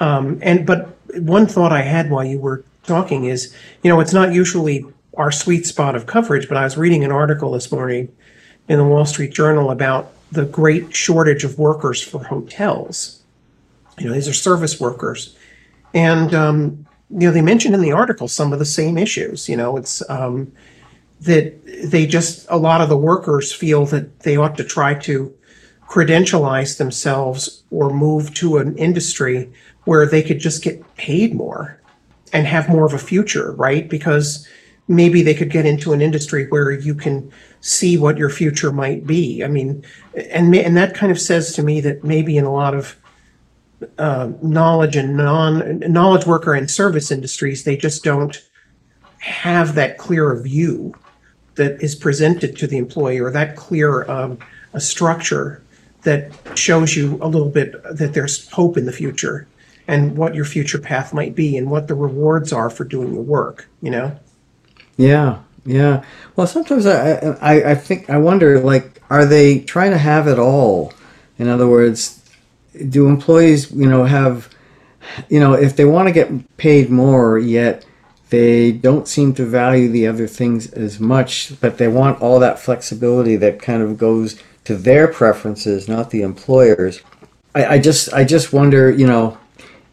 Um, 0.00 0.38
and 0.42 0.66
but 0.66 0.96
one 1.18 1.46
thought 1.46 1.72
I 1.72 1.82
had 1.82 2.10
while 2.10 2.24
you 2.24 2.38
were 2.38 2.64
talking 2.84 3.24
is, 3.24 3.54
you 3.82 3.90
know, 3.90 4.00
it's 4.00 4.12
not 4.12 4.32
usually 4.32 4.84
our 5.16 5.30
sweet 5.30 5.66
spot 5.66 5.94
of 5.96 6.06
coverage, 6.06 6.48
but 6.48 6.56
I 6.56 6.64
was 6.64 6.76
reading 6.76 7.04
an 7.04 7.12
article 7.12 7.52
this 7.52 7.70
morning 7.70 8.12
in 8.68 8.78
the 8.78 8.84
Wall 8.84 9.04
Street 9.04 9.32
Journal 9.32 9.70
about 9.70 10.12
the 10.32 10.44
great 10.44 10.94
shortage 10.94 11.44
of 11.44 11.58
workers 11.58 12.02
for 12.02 12.24
hotels. 12.24 13.22
You 13.98 14.06
know, 14.06 14.14
these 14.14 14.28
are 14.28 14.32
service 14.32 14.80
workers, 14.80 15.36
and 15.92 16.32
um, 16.34 16.86
you 17.10 17.26
know 17.26 17.32
they 17.32 17.42
mentioned 17.42 17.74
in 17.74 17.80
the 17.80 17.92
article 17.92 18.28
some 18.28 18.52
of 18.52 18.58
the 18.58 18.64
same 18.64 18.96
issues. 18.96 19.48
You 19.48 19.56
know, 19.56 19.76
it's 19.76 20.08
um, 20.08 20.52
that 21.20 21.54
they 21.90 22.06
just 22.06 22.46
a 22.48 22.56
lot 22.56 22.80
of 22.80 22.88
the 22.88 22.96
workers 22.96 23.52
feel 23.52 23.86
that 23.86 24.20
they 24.20 24.36
ought 24.36 24.56
to 24.56 24.64
try 24.64 24.94
to 24.94 25.34
credentialize 25.88 26.78
themselves 26.78 27.64
or 27.70 27.90
move 27.90 28.32
to 28.34 28.58
an 28.58 28.76
industry 28.78 29.52
where 29.84 30.06
they 30.06 30.22
could 30.22 30.38
just 30.38 30.62
get 30.62 30.96
paid 30.96 31.34
more 31.34 31.80
and 32.32 32.46
have 32.46 32.68
more 32.68 32.86
of 32.86 32.94
a 32.94 32.98
future, 32.98 33.52
right? 33.52 33.88
Because 33.88 34.46
maybe 34.86 35.22
they 35.22 35.34
could 35.34 35.50
get 35.50 35.66
into 35.66 35.92
an 35.92 36.00
industry 36.00 36.46
where 36.48 36.70
you 36.70 36.94
can 36.94 37.30
see 37.60 37.98
what 37.98 38.18
your 38.18 38.30
future 38.30 38.70
might 38.70 39.04
be. 39.04 39.42
I 39.42 39.48
mean, 39.48 39.84
and 40.14 40.54
and 40.54 40.76
that 40.76 40.94
kind 40.94 41.10
of 41.10 41.20
says 41.20 41.52
to 41.54 41.62
me 41.62 41.80
that 41.80 42.04
maybe 42.04 42.36
in 42.36 42.44
a 42.44 42.52
lot 42.52 42.74
of 42.74 42.96
uh, 43.98 44.30
knowledge 44.42 44.96
and 44.96 45.16
non 45.16 45.80
knowledge 45.80 46.26
worker 46.26 46.54
and 46.54 46.70
service 46.70 47.10
industries, 47.10 47.64
they 47.64 47.76
just 47.76 48.04
don't 48.04 48.42
have 49.18 49.74
that 49.74 49.98
clear 49.98 50.34
view 50.40 50.94
that 51.56 51.82
is 51.82 51.94
presented 51.94 52.56
to 52.56 52.66
the 52.66 52.78
employee 52.78 53.20
or 53.20 53.30
that 53.30 53.56
clear 53.56 54.10
um, 54.10 54.38
a 54.72 54.80
structure 54.80 55.62
that 56.02 56.32
shows 56.54 56.96
you 56.96 57.18
a 57.20 57.28
little 57.28 57.50
bit 57.50 57.74
that 57.94 58.14
there's 58.14 58.48
hope 58.50 58.76
in 58.76 58.86
the 58.86 58.92
future 58.92 59.46
and 59.86 60.16
what 60.16 60.34
your 60.34 60.44
future 60.44 60.78
path 60.78 61.12
might 61.12 61.34
be 61.34 61.56
and 61.56 61.70
what 61.70 61.88
the 61.88 61.94
rewards 61.94 62.52
are 62.52 62.70
for 62.70 62.84
doing 62.84 63.14
the 63.14 63.20
work 63.20 63.68
you 63.82 63.90
know? 63.90 64.18
Yeah 64.96 65.40
yeah. 65.66 66.04
Well 66.36 66.46
sometimes 66.46 66.86
i 66.86 67.12
i, 67.40 67.72
I 67.72 67.74
think 67.74 68.08
i 68.08 68.16
wonder 68.16 68.60
like 68.60 69.02
are 69.10 69.26
they 69.26 69.60
trying 69.60 69.90
to 69.90 69.98
have 69.98 70.26
it 70.26 70.38
all? 70.38 70.92
In 71.38 71.48
other 71.48 71.68
words 71.68 72.19
do 72.88 73.06
employees 73.06 73.70
you 73.72 73.88
know 73.88 74.04
have 74.04 74.48
you 75.28 75.40
know 75.40 75.52
if 75.52 75.76
they 75.76 75.84
want 75.84 76.08
to 76.08 76.12
get 76.12 76.56
paid 76.56 76.90
more 76.90 77.38
yet 77.38 77.84
they 78.30 78.70
don't 78.70 79.08
seem 79.08 79.34
to 79.34 79.44
value 79.44 79.88
the 79.88 80.06
other 80.06 80.26
things 80.26 80.70
as 80.72 81.00
much 81.00 81.58
but 81.60 81.78
they 81.78 81.88
want 81.88 82.20
all 82.20 82.38
that 82.38 82.58
flexibility 82.58 83.36
that 83.36 83.60
kind 83.60 83.82
of 83.82 83.98
goes 83.98 84.40
to 84.64 84.76
their 84.76 85.08
preferences, 85.08 85.88
not 85.88 86.10
the 86.10 86.22
employers. 86.22 87.00
I, 87.54 87.66
I 87.66 87.78
just 87.78 88.12
I 88.12 88.24
just 88.24 88.52
wonder, 88.52 88.90
you 88.90 89.06
know, 89.06 89.38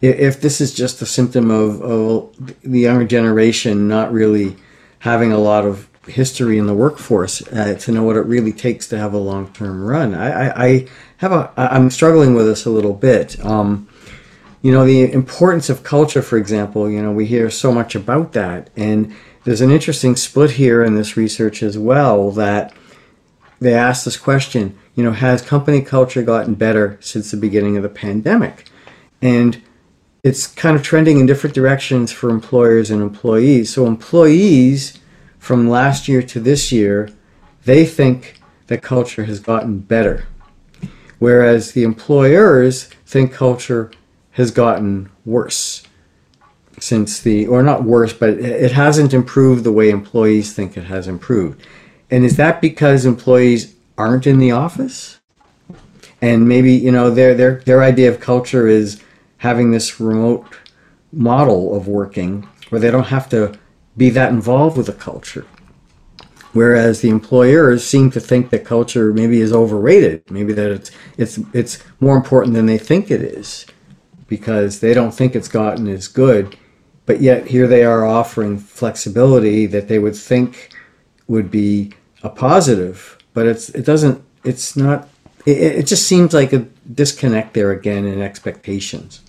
if, 0.02 0.42
this 0.42 0.62
is 0.62 0.74
just 0.74 1.02
a 1.02 1.06
symptom 1.08 1.50
of, 1.50 1.82
of 1.82 2.62
the 2.62 2.82
younger 2.82 3.06
generation 3.06 3.88
not 3.88 4.14
really 4.14 4.56
having 5.00 5.32
a 5.32 5.40
lot 5.40 5.66
of 5.66 5.87
history 6.08 6.58
in 6.58 6.68
the 6.68 6.74
workforce 6.74 7.42
uh, 7.48 7.76
to 7.76 7.92
know 7.92 8.04
what 8.04 8.16
it 8.16 8.22
really 8.22 8.54
takes 8.54 8.88
to 8.88 8.98
have 8.98 9.14
a 9.14 9.18
long 9.18 9.52
term 9.54 9.84
run. 9.84 10.14
I, 10.14 10.30
I, 10.30 10.66
I, 10.66 10.88
have 11.18 11.32
a 11.32 11.52
I'm 11.58 11.90
struggling 11.90 12.36
with 12.36 12.46
this 12.46 12.66
a 12.66 12.70
little 12.70 12.94
bit. 12.94 13.44
Um, 13.44 13.90
you 14.62 14.72
know, 14.72 14.86
the 14.86 15.12
importance 15.12 15.70
of 15.70 15.84
culture, 15.84 16.22
for 16.22 16.38
example. 16.38 16.90
You 16.90 17.02
know, 17.02 17.12
we 17.12 17.26
hear 17.26 17.50
so 17.50 17.72
much 17.72 17.96
about 17.96 18.34
that, 18.34 18.70
and 18.76 19.16
there's 19.44 19.62
an 19.62 19.72
interesting 19.72 20.16
split 20.16 20.52
here 20.52 20.84
in 20.84 20.96
this 20.96 21.18
research 21.18 21.64
as 21.64 21.78
well 21.78 22.32
that 22.32 22.74
they 23.60 23.74
asked 23.74 24.06
this 24.06 24.18
question, 24.18 24.78
you 24.94 25.04
know, 25.04 25.14
has 25.14 25.42
company 25.42 25.82
culture 25.82 26.22
gotten 26.22 26.54
better 26.54 26.98
since 27.02 27.32
the 27.32 27.38
beginning 27.38 27.78
of 27.78 27.84
the 27.84 27.90
pandemic? 27.90 28.66
And 29.22 29.62
it's 30.24 30.46
kind 30.46 30.76
of 30.76 30.84
trending 30.84 31.20
in 31.20 31.26
different 31.26 31.56
directions 31.56 32.12
for 32.12 32.30
employers 32.30 32.92
and 32.92 33.02
employees. 33.02 33.74
So 33.74 33.86
employees 33.86 35.00
from 35.48 35.70
last 35.70 36.10
year 36.10 36.22
to 36.22 36.42
this 36.42 36.74
year, 36.74 37.10
they 37.64 37.86
think 37.86 38.38
that 38.68 38.82
culture 38.82 39.24
has 39.24 39.40
gotten 39.40 39.80
better. 39.80 40.28
Whereas 41.20 41.72
the 41.72 41.84
employers 41.84 42.90
think 43.06 43.32
culture 43.32 43.90
has 44.32 44.52
gotten 44.52 45.10
worse 45.24 45.84
since 46.80 47.22
the, 47.22 47.48
or 47.48 47.64
not 47.64 47.86
worse, 47.86 48.12
but 48.12 48.32
it 48.32 48.74
hasn't 48.74 49.14
improved 49.14 49.64
the 49.64 49.72
way 49.72 49.90
employees 49.90 50.52
think 50.54 50.76
it 50.76 50.84
has 50.84 51.08
improved. 51.08 51.66
And 52.12 52.26
is 52.26 52.36
that 52.36 52.60
because 52.60 53.06
employees 53.06 53.74
aren't 53.98 54.28
in 54.28 54.40
the 54.40 54.52
office? 54.52 55.22
And 56.22 56.50
maybe, 56.50 56.74
you 56.74 56.92
know, 56.92 57.10
their 57.10 57.34
their 57.34 57.62
their 57.62 57.84
idea 57.84 58.10
of 58.10 58.20
culture 58.20 58.68
is 58.68 59.02
having 59.38 59.72
this 59.72 59.98
remote 60.00 60.46
model 61.14 61.74
of 61.74 61.88
working 61.88 62.48
where 62.70 62.82
they 62.82 62.92
don't 62.92 63.06
have 63.16 63.30
to 63.30 63.58
be 63.98 64.10
that 64.12 64.32
involved 64.32 64.78
with 64.78 64.86
the 64.86 64.94
culture. 64.94 65.46
Whereas 66.54 67.02
the 67.02 67.10
employers 67.10 67.86
seem 67.86 68.10
to 68.12 68.20
think 68.20 68.50
that 68.50 68.66
culture 68.66 69.14
maybe 69.14 69.42
is 69.42 69.52
overrated, 69.52 70.24
maybe 70.32 70.54
that 70.54 70.72
it's 70.72 70.92
it's 71.18 71.40
it's 71.54 71.84
more 72.00 72.16
important 72.16 72.54
than 72.56 72.66
they 72.66 72.78
think 72.78 73.12
it 73.12 73.22
is, 73.22 73.66
because 74.28 74.80
they 74.80 74.94
don't 74.94 75.14
think 75.14 75.36
it's 75.36 75.50
gotten 75.50 75.88
as 75.88 76.08
good, 76.08 76.58
but 77.06 77.22
yet 77.22 77.48
here 77.48 77.68
they 77.68 77.84
are 77.84 78.06
offering 78.06 78.58
flexibility 78.58 79.66
that 79.66 79.88
they 79.88 80.00
would 80.00 80.16
think 80.16 80.70
would 81.28 81.52
be 81.52 81.92
a 82.24 82.30
positive, 82.30 83.18
but 83.34 83.46
it's 83.46 83.70
it 83.70 83.86
doesn't 83.86 84.24
it's 84.44 84.76
not 84.76 85.10
it, 85.46 85.58
it 85.58 85.88
just 85.88 86.08
seems 86.08 86.34
like 86.34 86.54
a 86.54 86.66
disconnect 86.92 87.54
there 87.54 87.72
again 87.72 88.06
in 88.06 88.22
expectations. 88.22 89.22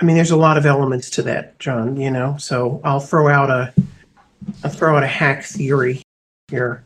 I 0.00 0.04
mean, 0.04 0.16
there's 0.16 0.30
a 0.30 0.36
lot 0.36 0.56
of 0.56 0.64
elements 0.64 1.10
to 1.10 1.22
that, 1.22 1.58
John, 1.58 1.96
you 1.96 2.10
know, 2.10 2.36
so 2.38 2.80
I'll 2.84 3.00
throw 3.00 3.28
out 3.28 3.50
a, 3.50 3.74
I'll 4.62 4.70
throw 4.70 4.96
out 4.96 5.02
a 5.02 5.08
hack 5.08 5.44
theory 5.44 6.02
here. 6.48 6.84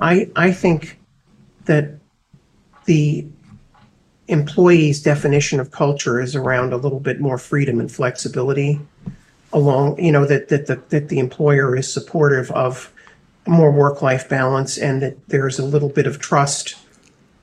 I, 0.00 0.30
I 0.36 0.52
think 0.52 0.98
that 1.66 1.98
the 2.86 3.26
employee's 4.28 5.02
definition 5.02 5.60
of 5.60 5.70
culture 5.70 6.20
is 6.20 6.34
around 6.34 6.72
a 6.72 6.76
little 6.76 7.00
bit 7.00 7.20
more 7.20 7.38
freedom 7.38 7.78
and 7.78 7.92
flexibility 7.92 8.80
along, 9.52 10.02
you 10.02 10.10
know, 10.10 10.24
that, 10.24 10.48
that, 10.48 10.66
the 10.66 10.82
that 10.88 11.08
the 11.08 11.18
employer 11.18 11.76
is 11.76 11.92
supportive 11.92 12.50
of 12.52 12.92
more 13.46 13.70
work-life 13.70 14.28
balance 14.28 14.76
and 14.76 15.00
that 15.02 15.28
there's 15.28 15.58
a 15.58 15.64
little 15.64 15.88
bit 15.88 16.06
of 16.06 16.18
trust 16.18 16.74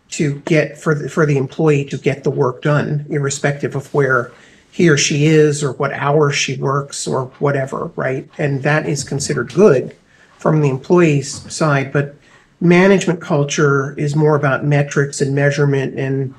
to 0.10 0.39
get 0.41 0.78
for 0.78 0.93
the, 0.93 1.10
for 1.10 1.26
the 1.26 1.38
employee 1.38 1.86
to 1.86 1.97
get 1.97 2.23
the 2.23 2.30
work 2.30 2.62
done, 2.62 3.06
irrespective 3.10 3.76
of 3.76 3.93
where 3.93 4.32
he 4.73 4.89
or 4.89 4.97
she 4.97 5.27
is 5.27 5.63
or 5.63 5.73
what 5.73 5.93
hours 5.93 6.33
she 6.33 6.57
works 6.57 7.05
or 7.05 7.25
whatever, 7.38 7.91
right? 7.95 8.27
And 8.39 8.63
that 8.63 8.89
is 8.89 9.03
considered 9.03 9.53
good 9.53 9.95
from 10.39 10.62
the 10.62 10.69
employee's 10.69 11.31
side, 11.53 11.93
but 11.93 12.15
management 12.59 13.21
culture 13.21 13.93
is 13.99 14.15
more 14.15 14.36
about 14.36 14.65
metrics 14.65 15.21
and 15.21 15.36
measurement 15.36 15.99
and 15.99 16.33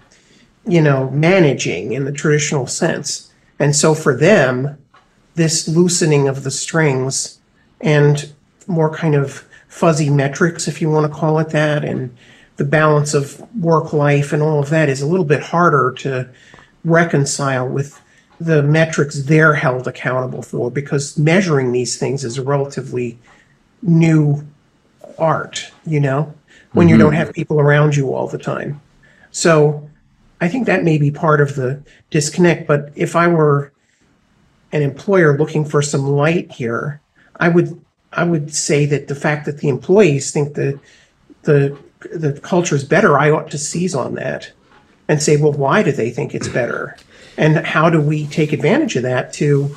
you 0.67 0.81
know 0.81 1.11
managing 1.11 1.93
in 1.93 2.07
the 2.07 2.13
traditional 2.13 2.67
sense. 2.67 3.33
And 3.61 3.77
so 3.77 3.95
for 3.95 4.17
them, 4.17 4.79
this 5.37 5.69
loosening 5.69 6.27
of 6.27 6.43
the 6.43 6.51
strings 6.51 7.39
and 7.81 8.33
more 8.67 8.93
kind 8.93 9.15
of 9.15 9.47
fuzzy 9.69 10.11
metrics, 10.11 10.67
if 10.67 10.83
you 10.83 10.91
want 10.91 11.07
to 11.07 11.17
call 11.17 11.39
it 11.39 11.51
that, 11.51 11.85
and 11.85 12.13
the 12.57 12.65
balance 12.65 13.15
of 13.15 13.41
work 13.63 13.93
life 13.93 14.33
and 14.33 14.43
all 14.43 14.59
of 14.59 14.71
that 14.71 14.89
is 14.89 15.03
a 15.03 15.07
little 15.07 15.25
bit 15.25 15.41
harder 15.41 15.93
to 15.99 16.29
reconcile 16.85 17.69
with 17.69 18.01
the 18.41 18.63
metrics 18.63 19.23
they're 19.23 19.55
held 19.55 19.87
accountable 19.87 20.43
for 20.43 20.71
because 20.71 21.17
measuring 21.19 21.73
these 21.73 21.97
things 21.97 22.25
is 22.25 22.39
a 22.39 22.43
relatively 22.43 23.19
new 23.83 24.45
art, 25.19 25.71
you 25.87 26.01
know, 26.01 26.35
when 26.73 26.89
you 26.89 26.95
mm-hmm. 26.95 27.05
don't 27.05 27.13
have 27.15 27.33
people 27.33 27.61
around 27.61 27.97
you 27.97 28.13
all 28.13 28.27
the 28.27 28.39
time. 28.39 28.81
So 29.31 29.89
I 30.41 30.49
think 30.49 30.67
that 30.67 30.85
may 30.85 30.99
be 30.99 31.11
part 31.11 31.41
of 31.41 31.55
the 31.55 31.83
disconnect. 32.11 32.67
But 32.67 32.91
if 32.97 33.17
I 33.17 33.29
were 33.29 33.73
an 34.73 34.83
employer 34.83 35.39
looking 35.39 35.65
for 35.65 35.83
some 35.83 36.07
light 36.07 36.51
here, 36.51 37.01
I 37.37 37.49
would 37.49 37.81
I 38.13 38.25
would 38.25 38.55
say 38.55 38.87
that 38.87 39.09
the 39.09 39.15
fact 39.15 39.47
that 39.47 39.59
the 39.59 39.69
employees 39.69 40.31
think 40.31 40.55
that 40.55 40.79
the 41.43 41.77
the 42.13 42.39
culture 42.41 42.77
is 42.77 42.85
better, 42.85 43.19
I 43.19 43.31
ought 43.31 43.51
to 43.51 43.59
seize 43.59 43.95
on 43.95 44.15
that 44.15 44.53
and 45.09 45.23
say, 45.23 45.37
well, 45.37 45.53
why 45.53 45.83
do 45.83 45.93
they 45.93 46.11
think 46.11 46.35
it's 46.35 46.49
better? 46.49 46.97
And 47.37 47.59
how 47.67 47.91
do 47.91 48.01
we 48.01 48.27
take 48.27 48.53
advantage 48.53 48.97
of 48.97 49.03
that 49.03 49.33
to 49.35 49.75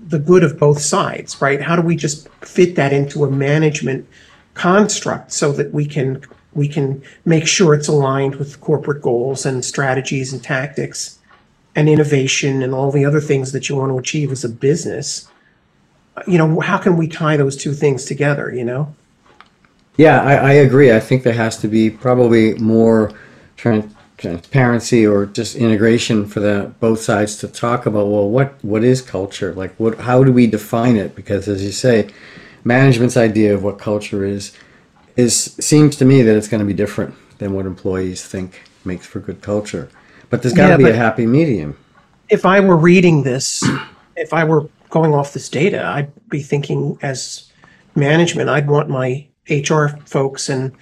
the 0.00 0.18
good 0.18 0.44
of 0.44 0.58
both 0.58 0.80
sides, 0.80 1.40
right? 1.40 1.60
How 1.60 1.76
do 1.76 1.82
we 1.82 1.96
just 1.96 2.28
fit 2.40 2.76
that 2.76 2.92
into 2.92 3.24
a 3.24 3.30
management 3.30 4.06
construct 4.54 5.32
so 5.32 5.52
that 5.52 5.72
we 5.72 5.86
can 5.86 6.22
we 6.54 6.68
can 6.68 7.02
make 7.24 7.46
sure 7.46 7.72
it's 7.72 7.88
aligned 7.88 8.34
with 8.34 8.60
corporate 8.60 9.00
goals 9.00 9.46
and 9.46 9.64
strategies 9.64 10.34
and 10.34 10.42
tactics 10.42 11.18
and 11.74 11.88
innovation 11.88 12.62
and 12.62 12.74
all 12.74 12.90
the 12.90 13.06
other 13.06 13.20
things 13.20 13.52
that 13.52 13.70
you 13.70 13.76
want 13.76 13.90
to 13.90 13.98
achieve 13.98 14.30
as 14.30 14.44
a 14.44 14.48
business? 14.48 15.28
You 16.26 16.36
know, 16.36 16.60
how 16.60 16.76
can 16.76 16.98
we 16.98 17.08
tie 17.08 17.38
those 17.38 17.56
two 17.56 17.72
things 17.72 18.04
together, 18.04 18.52
you 18.54 18.64
know? 18.64 18.94
Yeah, 19.96 20.22
I, 20.22 20.34
I 20.34 20.52
agree. 20.52 20.92
I 20.92 21.00
think 21.00 21.22
there 21.22 21.32
has 21.32 21.56
to 21.58 21.68
be 21.68 21.88
probably 21.88 22.54
more 22.54 23.12
tran- 23.56 23.90
transparency 24.22 25.06
or 25.06 25.26
just 25.26 25.56
integration 25.56 26.26
for 26.26 26.40
the 26.40 26.74
both 26.80 27.00
sides 27.02 27.36
to 27.38 27.48
talk 27.48 27.86
about. 27.86 28.08
Well, 28.08 28.30
what 28.30 28.54
what 28.64 28.84
is 28.84 29.02
culture? 29.02 29.54
Like, 29.54 29.74
what? 29.76 30.00
How 30.00 30.24
do 30.24 30.32
we 30.32 30.46
define 30.48 30.96
it? 30.96 31.14
Because, 31.16 31.48
as 31.48 31.64
you 31.64 31.72
say, 31.72 32.10
management's 32.64 33.16
idea 33.18 33.54
of 33.54 33.64
what 33.64 33.78
culture 33.78 34.24
is 34.24 34.52
is 35.16 35.36
seems 35.60 35.96
to 35.96 36.04
me 36.06 36.22
that 36.22 36.36
it's 36.36 36.48
going 36.48 36.60
to 36.60 36.66
be 36.66 36.74
different 36.74 37.14
than 37.38 37.54
what 37.54 37.66
employees 37.66 38.26
think 38.26 38.62
makes 38.84 39.06
for 39.06 39.20
good 39.20 39.42
culture. 39.42 39.90
But 40.30 40.42
there's 40.42 40.54
got 40.54 40.68
to 40.68 40.74
Yeah, 40.74 40.76
be 40.76 40.88
a 40.88 40.94
happy 40.94 41.26
medium. 41.26 41.78
if 42.28 42.46
I 42.46 42.60
were 42.60 42.76
reading 42.76 43.24
this, 43.24 43.76
if 44.16 44.32
I 44.32 44.44
were 44.44 44.70
going 44.90 45.14
off 45.14 45.32
this 45.32 45.50
data, 45.50 45.84
I'd 45.84 46.12
be 46.30 46.42
thinking 46.42 46.98
as 47.02 47.52
management, 47.94 48.48
I'd 48.50 48.68
want 48.68 48.90
my 48.90 49.28
HR 49.50 49.88
folks 50.06 50.48
and 50.48 50.72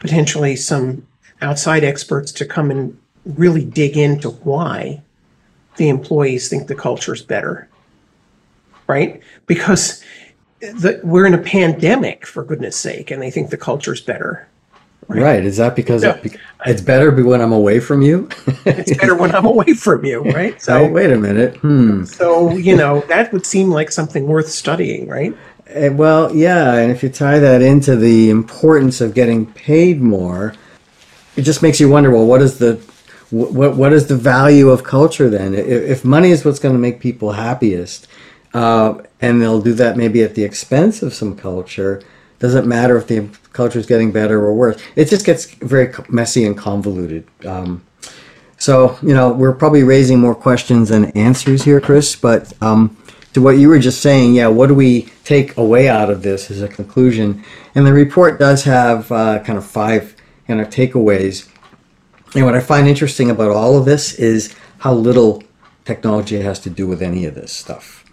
potentially 0.00 0.56
some 0.56 1.07
outside 1.40 1.84
experts 1.84 2.32
to 2.32 2.44
come 2.44 2.70
and 2.70 2.98
really 3.24 3.64
dig 3.64 3.96
into 3.96 4.30
why 4.30 5.02
the 5.76 5.88
employees 5.88 6.48
think 6.48 6.66
the 6.66 6.74
culture 6.74 7.14
is 7.14 7.22
better. 7.22 7.68
Right? 8.86 9.20
Because 9.46 10.02
the, 10.60 11.00
we're 11.04 11.26
in 11.26 11.34
a 11.34 11.38
pandemic, 11.38 12.26
for 12.26 12.42
goodness 12.42 12.76
sake, 12.76 13.10
and 13.10 13.20
they 13.22 13.30
think 13.30 13.50
the 13.50 13.56
culture 13.56 13.92
is 13.92 14.00
better. 14.00 14.48
Right. 15.06 15.42
Is 15.44 15.56
that 15.56 15.74
because 15.76 16.02
No. 16.02 16.10
it, 16.22 16.36
it's 16.66 16.82
better 16.82 17.10
when 17.10 17.40
I'm 17.40 17.52
away 17.52 17.80
from 17.80 18.02
you? 18.02 18.28
It's 18.66 18.94
better 18.98 19.14
when 19.14 19.34
I'm 19.34 19.46
away 19.46 19.72
from 19.74 20.04
you, 20.04 20.20
right? 20.32 20.60
So 20.60 20.86
wait 20.86 21.10
a 21.10 21.16
minute. 21.16 21.56
Hmm. 21.58 22.04
So, 22.04 22.50
you 22.56 22.76
know, 22.76 23.00
that 23.08 23.32
would 23.32 23.46
seem 23.46 23.70
like 23.70 23.90
something 23.90 24.26
worth 24.26 24.48
studying, 24.48 25.08
right? 25.08 25.34
Eh, 25.68 25.88
Well, 25.88 26.34
yeah, 26.34 26.74
and 26.74 26.90
if 26.90 27.02
you 27.02 27.08
tie 27.08 27.38
that 27.38 27.62
into 27.62 27.96
the 27.96 28.28
importance 28.28 29.00
of 29.00 29.14
getting 29.14 29.46
paid 29.46 30.02
more, 30.02 30.52
it 31.38 31.42
just 31.42 31.62
makes 31.62 31.78
you 31.78 31.88
wonder. 31.88 32.10
Well, 32.10 32.26
what 32.26 32.42
is 32.42 32.58
the 32.58 32.74
what 33.30 33.76
what 33.76 33.92
is 33.92 34.08
the 34.08 34.16
value 34.16 34.70
of 34.70 34.82
culture 34.82 35.30
then? 35.30 35.54
If, 35.54 36.04
money 36.04 36.30
is 36.30 36.44
what's 36.44 36.58
going 36.58 36.74
to 36.74 36.80
make 36.80 36.98
people 36.98 37.32
happiest, 37.32 38.08
uh, 38.54 38.94
and 39.20 39.40
they'll 39.40 39.60
do 39.60 39.72
that 39.74 39.96
maybe 39.96 40.22
at 40.22 40.34
the 40.34 40.42
expense 40.42 41.00
of 41.00 41.14
some 41.14 41.36
culture, 41.36 42.02
doesn't 42.40 42.66
matter 42.66 42.96
if 42.96 43.06
the 43.06 43.28
culture 43.52 43.78
is 43.78 43.86
getting 43.86 44.10
better 44.10 44.44
or 44.44 44.52
worse. 44.52 44.82
It 44.96 45.06
just 45.06 45.24
gets 45.24 45.46
very 45.46 45.94
messy 46.08 46.44
and 46.44 46.56
convoluted. 46.56 47.26
Um, 47.46 47.84
so, 48.56 48.98
you 49.02 49.14
know, 49.14 49.32
we're 49.32 49.52
probably 49.52 49.84
raising 49.84 50.18
more 50.18 50.34
questions 50.34 50.88
than 50.88 51.12
answers 51.12 51.62
here, 51.62 51.80
Chris. 51.80 52.16
But 52.16 52.52
um, 52.60 52.96
to 53.34 53.40
what 53.40 53.58
you 53.58 53.68
were 53.68 53.78
just 53.78 54.00
saying, 54.00 54.34
yeah, 54.34 54.48
what 54.48 54.66
do 54.66 54.74
we 54.74 55.02
take 55.22 55.56
away 55.56 55.88
out 55.88 56.10
of 56.10 56.22
this 56.22 56.50
as 56.50 56.62
a 56.62 56.68
conclusion? 56.68 57.44
And 57.76 57.86
the 57.86 57.92
report 57.92 58.40
does 58.40 58.64
have 58.64 59.12
uh, 59.12 59.38
kind 59.44 59.56
of 59.56 59.64
five 59.64 60.16
kind 60.48 60.60
of 60.60 60.68
takeaways. 60.70 61.48
And 62.34 62.44
what 62.44 62.56
I 62.56 62.60
find 62.60 62.88
interesting 62.88 63.30
about 63.30 63.52
all 63.52 63.78
of 63.78 63.84
this 63.84 64.14
is 64.14 64.54
how 64.78 64.94
little 64.94 65.42
technology 65.84 66.40
has 66.40 66.58
to 66.60 66.70
do 66.70 66.86
with 66.86 67.00
any 67.02 67.24
of 67.26 67.34
this 67.34 67.52
stuff, 67.52 68.04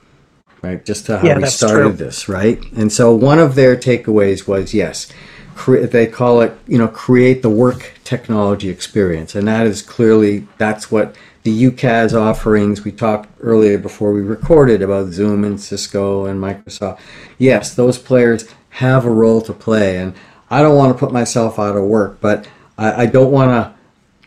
right? 0.61 0.85
Just 0.85 1.05
to 1.07 1.17
how 1.19 1.27
Yeah, 1.27 1.37
we 1.37 1.45
started 1.47 1.97
true. 1.97 2.05
this, 2.05 2.29
right? 2.29 2.61
And 2.75 2.91
so 2.91 3.13
one 3.13 3.39
of 3.39 3.55
their 3.55 3.75
takeaways 3.75 4.47
was 4.47 4.73
yes, 4.73 5.07
cre- 5.55 5.85
they 5.85 6.07
call 6.07 6.41
it, 6.41 6.57
you 6.67 6.77
know, 6.77 6.87
create 6.87 7.41
the 7.41 7.49
work 7.49 7.93
technology 8.03 8.69
experience, 8.69 9.33
and 9.35 9.47
that 9.47 9.65
is 9.65 9.81
clearly 9.81 10.47
that's 10.57 10.91
what 10.91 11.15
the 11.43 11.63
UCaaS 11.71 12.19
offerings 12.19 12.83
we 12.83 12.91
talked 12.91 13.29
earlier 13.41 13.77
before 13.77 14.11
we 14.11 14.21
recorded 14.21 14.81
about 14.81 15.11
Zoom 15.13 15.43
and 15.43 15.61
Cisco 15.61 16.25
and 16.25 16.41
Microsoft. 16.41 16.99
Yes, 17.37 17.73
those 17.75 17.97
players 17.99 18.45
have 18.69 19.05
a 19.05 19.11
role 19.11 19.41
to 19.41 19.53
play, 19.53 19.97
and 19.97 20.13
I 20.49 20.61
don't 20.61 20.77
want 20.77 20.93
to 20.93 20.99
put 20.99 21.11
myself 21.11 21.57
out 21.59 21.75
of 21.75 21.83
work, 21.83 22.19
but 22.21 22.47
I, 22.77 23.03
I 23.03 23.05
don't 23.05 23.31
want 23.31 23.51
to. 23.51 23.75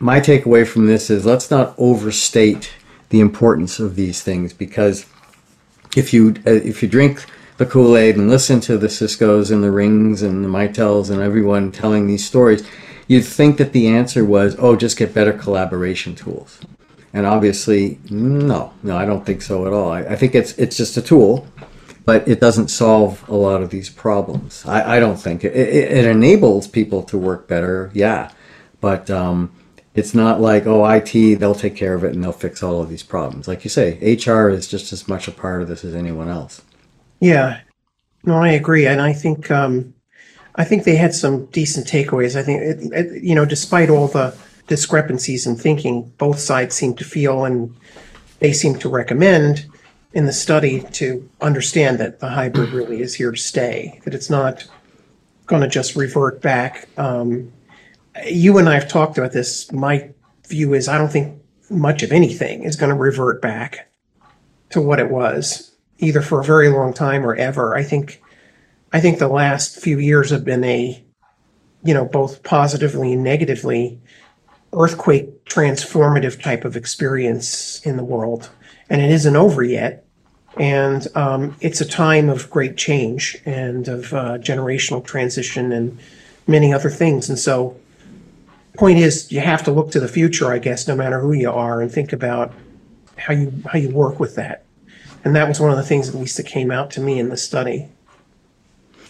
My 0.01 0.19
takeaway 0.19 0.65
from 0.65 0.87
this 0.87 1.09
is 1.09 1.25
let's 1.25 1.51
not 1.51 1.75
overstate 1.77 2.71
the 3.09 3.19
importance 3.19 3.79
of 3.79 3.95
these 3.95 4.21
things 4.21 4.53
because 4.53 5.05
if 5.95 6.13
you 6.13 6.35
uh, 6.45 6.51
if 6.51 6.81
you 6.81 6.87
drink 6.89 7.25
the 7.57 7.65
Kool 7.65 7.97
Aid 7.97 8.15
and 8.15 8.29
listen 8.29 8.61
to 8.61 8.77
the 8.77 8.89
Cisco's 8.89 9.51
and 9.51 9.63
the 9.63 9.71
Rings 9.71 10.21
and 10.21 10.45
the 10.45 10.49
Mitels 10.49 11.09
and 11.09 11.21
everyone 11.21 11.71
telling 11.71 12.07
these 12.07 12.25
stories, 12.25 12.65
you'd 13.07 13.25
think 13.25 13.57
that 13.57 13.73
the 13.73 13.87
answer 13.87 14.23
was, 14.23 14.55
oh, 14.59 14.77
just 14.77 14.97
get 14.97 15.13
better 15.13 15.33
collaboration 15.33 16.15
tools. 16.15 16.61
And 17.11 17.25
obviously, 17.25 17.99
no, 18.09 18.71
no, 18.83 18.95
I 18.95 19.05
don't 19.05 19.25
think 19.25 19.41
so 19.41 19.65
at 19.65 19.73
all. 19.73 19.91
I, 19.91 20.01
I 20.01 20.15
think 20.15 20.35
it's 20.35 20.53
it's 20.53 20.77
just 20.77 20.95
a 20.95 21.01
tool, 21.01 21.47
but 22.09 22.27
it 22.27 22.39
doesn't 22.39 22.69
solve 22.69 23.23
a 23.29 23.35
lot 23.35 23.61
of 23.61 23.69
these 23.69 23.87
problems. 23.87 24.65
I, 24.65 24.95
I 24.95 24.99
don't 24.99 25.17
think 25.17 25.43
it, 25.43 25.55
it, 25.55 25.91
it 25.91 26.05
enables 26.05 26.67
people 26.67 27.03
to 27.03 27.19
work 27.19 27.47
better, 27.47 27.91
yeah, 27.93 28.31
but 28.81 29.11
um, 29.11 29.51
It's 29.95 30.13
not 30.13 30.39
like, 30.39 30.65
oh, 30.65 30.85
IT, 30.85 31.11
they'll 31.39 31.53
take 31.53 31.75
care 31.75 31.93
of 31.93 32.03
it 32.03 32.13
and 32.13 32.23
they'll 32.23 32.31
fix 32.31 32.63
all 32.63 32.81
of 32.81 32.89
these 32.89 33.03
problems. 33.03 33.47
Like 33.47 33.63
you 33.63 33.69
say, 33.69 33.97
HR 33.99 34.49
is 34.49 34.67
just 34.67 34.93
as 34.93 35.07
much 35.07 35.27
a 35.27 35.31
part 35.31 35.61
of 35.61 35.67
this 35.67 35.83
as 35.83 35.93
anyone 35.93 36.29
else. 36.29 36.61
Yeah, 37.19 37.61
no, 38.23 38.35
I 38.35 38.49
agree, 38.49 38.87
and 38.87 39.01
I 39.01 39.13
think 39.13 39.51
um, 39.51 39.93
I 40.55 40.63
think 40.63 40.85
they 40.85 40.95
had 40.95 41.13
some 41.13 41.45
decent 41.47 41.85
takeaways. 41.85 42.35
I 42.39 42.43
think 42.43 42.61
it, 42.61 42.77
it, 42.93 43.23
you 43.23 43.35
know, 43.35 43.45
despite 43.45 43.89
all 43.89 44.07
the 44.07 44.33
discrepancies 44.67 45.45
in 45.45 45.57
thinking, 45.57 46.13
both 46.17 46.39
sides 46.39 46.75
seem 46.75 46.95
to 46.95 47.03
feel 47.03 47.45
and 47.45 47.75
they 48.39 48.53
seem 48.53 48.79
to 48.79 48.89
recommend 48.89 49.65
in 50.13 50.25
the 50.25 50.33
study 50.33 50.81
to 50.91 51.29
understand 51.41 51.99
that 51.99 52.19
the 52.19 52.29
hybrid 52.29 52.71
really 52.71 53.01
is 53.01 53.13
here 53.13 53.31
to 53.31 53.37
stay. 53.37 53.99
That 54.05 54.13
it's 54.13 54.29
not 54.29 54.67
going 55.45 55.61
to 55.61 55.67
just 55.67 55.95
revert 55.95 56.41
back. 56.41 56.87
Um, 56.97 57.51
you 58.25 58.57
and 58.57 58.67
I 58.67 58.73
have 58.73 58.87
talked 58.87 59.17
about 59.17 59.31
this. 59.31 59.71
My 59.71 60.09
view 60.47 60.73
is 60.73 60.87
I 60.87 60.97
don't 60.97 61.11
think 61.11 61.39
much 61.69 62.01
of 62.01 62.11
anything 62.11 62.63
is 62.63 62.75
going 62.75 62.89
to 62.89 62.95
revert 62.95 63.41
back 63.41 63.91
to 64.71 64.81
what 64.81 64.99
it 64.99 65.09
was, 65.09 65.75
either 65.99 66.21
for 66.21 66.39
a 66.39 66.43
very 66.43 66.69
long 66.69 66.93
time 66.93 67.25
or 67.25 67.35
ever. 67.35 67.75
I 67.75 67.83
think, 67.83 68.21
I 68.91 68.99
think 68.99 69.19
the 69.19 69.27
last 69.27 69.79
few 69.79 69.99
years 69.99 70.31
have 70.31 70.43
been 70.43 70.63
a, 70.63 71.03
you 71.83 71.93
know, 71.93 72.05
both 72.05 72.43
positively 72.43 73.13
and 73.13 73.23
negatively 73.23 74.01
earthquake 74.73 75.45
transformative 75.45 76.41
type 76.41 76.65
of 76.65 76.75
experience 76.75 77.81
in 77.85 77.97
the 77.97 78.03
world. 78.03 78.49
And 78.89 79.01
it 79.01 79.11
isn't 79.11 79.35
over 79.35 79.63
yet. 79.63 80.05
And 80.57 81.07
um, 81.15 81.55
it's 81.61 81.79
a 81.79 81.85
time 81.85 82.27
of 82.27 82.49
great 82.49 82.75
change 82.75 83.37
and 83.45 83.87
of 83.87 84.13
uh, 84.13 84.37
generational 84.39 85.03
transition 85.03 85.71
and 85.71 85.97
many 86.47 86.73
other 86.73 86.89
things. 86.89 87.29
And 87.29 87.37
so, 87.37 87.77
point 88.75 88.97
is, 88.97 89.31
you 89.31 89.41
have 89.41 89.63
to 89.63 89.71
look 89.71 89.91
to 89.91 89.99
the 89.99 90.07
future, 90.07 90.51
I 90.51 90.59
guess, 90.59 90.87
no 90.87 90.95
matter 90.95 91.19
who 91.19 91.33
you 91.33 91.51
are, 91.51 91.81
and 91.81 91.91
think 91.91 92.13
about 92.13 92.53
how 93.17 93.33
you 93.33 93.53
how 93.71 93.77
you 93.77 93.89
work 93.89 94.19
with 94.19 94.35
that. 94.35 94.65
And 95.23 95.35
that 95.35 95.47
was 95.47 95.59
one 95.59 95.69
of 95.69 95.77
the 95.77 95.83
things, 95.83 96.09
at 96.09 96.15
least, 96.15 96.37
that 96.37 96.45
came 96.45 96.71
out 96.71 96.91
to 96.91 97.01
me 97.01 97.19
in 97.19 97.29
the 97.29 97.37
study. 97.37 97.89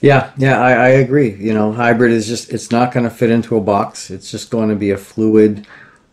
Yeah, 0.01 0.31
yeah, 0.37 0.59
I, 0.59 0.71
I 0.71 0.87
agree. 0.89 1.35
You 1.35 1.53
know, 1.53 1.71
hybrid 1.71 2.11
is 2.11 2.27
just, 2.27 2.51
it's 2.51 2.71
not 2.71 2.91
going 2.91 3.03
to 3.03 3.09
fit 3.09 3.29
into 3.29 3.57
a 3.57 3.61
box. 3.61 4.09
It's 4.09 4.31
just 4.31 4.49
going 4.49 4.69
to 4.69 4.75
be 4.75 4.91
a 4.91 4.97
fluid 4.97 5.67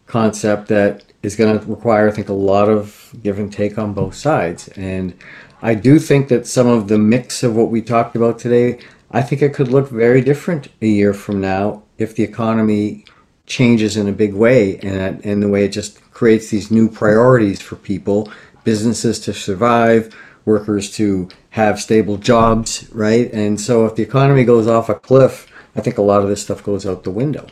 concept 0.06 0.68
that 0.68 1.04
is 1.22 1.36
going 1.36 1.58
to 1.58 1.66
require, 1.66 2.08
I 2.08 2.12
think, 2.12 2.28
a 2.28 2.34
lot 2.34 2.68
of 2.68 3.14
give 3.22 3.38
and 3.38 3.52
take 3.52 3.78
on 3.78 3.94
both 3.94 4.14
sides. 4.14 4.68
And 4.68 5.14
I 5.62 5.74
do 5.74 5.98
think 5.98 6.28
that 6.28 6.46
some 6.46 6.66
of 6.66 6.88
the 6.88 6.98
mix 6.98 7.42
of 7.42 7.56
what 7.56 7.70
we 7.70 7.82
talked 7.82 8.16
about 8.16 8.38
today, 8.38 8.78
I 9.10 9.22
think 9.22 9.42
it 9.42 9.54
could 9.54 9.68
look 9.68 9.88
very 9.88 10.20
different 10.20 10.68
a 10.80 10.86
year 10.86 11.14
from 11.14 11.40
now 11.40 11.82
if 11.98 12.14
the 12.14 12.22
economy 12.22 13.04
changes 13.46 13.96
in 13.96 14.08
a 14.08 14.12
big 14.12 14.34
way 14.34 14.78
and, 14.78 15.24
and 15.24 15.42
the 15.42 15.48
way 15.48 15.64
it 15.64 15.70
just 15.70 16.00
creates 16.10 16.50
these 16.50 16.70
new 16.70 16.90
priorities 16.90 17.62
for 17.62 17.76
people, 17.76 18.30
businesses 18.64 19.20
to 19.20 19.32
survive, 19.32 20.14
workers 20.44 20.90
to 20.92 21.28
have 21.50 21.80
stable 21.80 22.16
jobs, 22.16 22.88
right? 22.92 23.32
And 23.32 23.60
so 23.60 23.86
if 23.86 23.96
the 23.96 24.02
economy 24.02 24.44
goes 24.44 24.66
off 24.66 24.88
a 24.88 24.94
cliff, 24.94 25.46
I 25.74 25.80
think 25.80 25.98
a 25.98 26.02
lot 26.02 26.22
of 26.22 26.28
this 26.28 26.42
stuff 26.42 26.62
goes 26.62 26.86
out 26.86 27.04
the 27.04 27.10
window. 27.10 27.46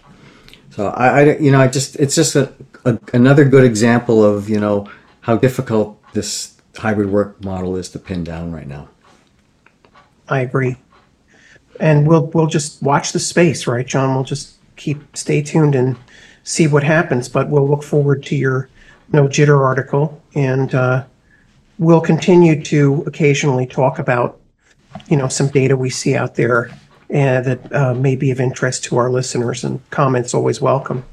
So 0.75 0.89
I, 0.89 1.21
I 1.21 1.37
you 1.37 1.53
know, 1.53 1.61
I 1.61 1.69
just 1.69 1.95
it's 1.97 2.17
just 2.17 2.35
a, 2.35 2.53
a, 2.85 2.99
another 3.13 3.45
good 3.45 3.63
example 3.63 4.25
of 4.25 4.49
you 4.49 4.59
know 4.59 4.91
how 5.21 5.37
difficult 5.37 6.03
this 6.15 6.61
hybrid 6.77 7.11
work 7.11 7.43
model 7.45 7.77
is 7.77 7.89
to 7.91 8.01
pin 8.01 8.25
down 8.25 8.51
right 8.51 8.67
now. 8.67 8.89
I 10.29 10.41
agree. 10.41 10.77
And 11.79 12.09
we'll 12.09 12.27
we'll 12.27 12.49
just 12.49 12.83
watch 12.83 13.13
the 13.13 13.21
space, 13.21 13.69
right, 13.69 13.87
Jon? 13.87 14.17
We'll 14.17 14.25
just 14.25 14.57
keep 14.75 15.17
stay 15.17 15.43
tuned 15.43 15.77
and 15.77 15.97
see 16.43 16.67
what 16.67 16.83
happens. 16.83 17.29
But 17.29 17.49
we'll 17.49 17.69
look 17.69 17.85
forward 17.85 18.25
to 18.25 18.37
your 18.37 18.69
No 19.13 19.29
Jitter 19.29 19.61
article, 19.61 20.21
and 20.35 20.75
uh, 20.75 21.05
we'll 21.79 22.01
continue 22.01 22.61
to 22.65 23.05
occasionally 23.07 23.67
talk 23.67 24.01
about 24.01 24.41
you 25.07 25.17
know 25.17 25.29
some 25.29 25.47
data 25.47 25.77
we 25.77 25.91
see 25.91 26.17
out 26.17 26.35
there 26.35 26.73
and 27.15 27.47
that 27.47 27.73
uh, 27.73 27.95
may 27.95 28.17
be 28.17 28.33
of 28.33 28.41
interest 28.41 28.83
to 28.85 28.99
our 28.99 29.09
listeners. 29.09 29.65
And 29.65 29.89
comments 29.91 30.35
always 30.35 30.61
welcome. 30.61 31.05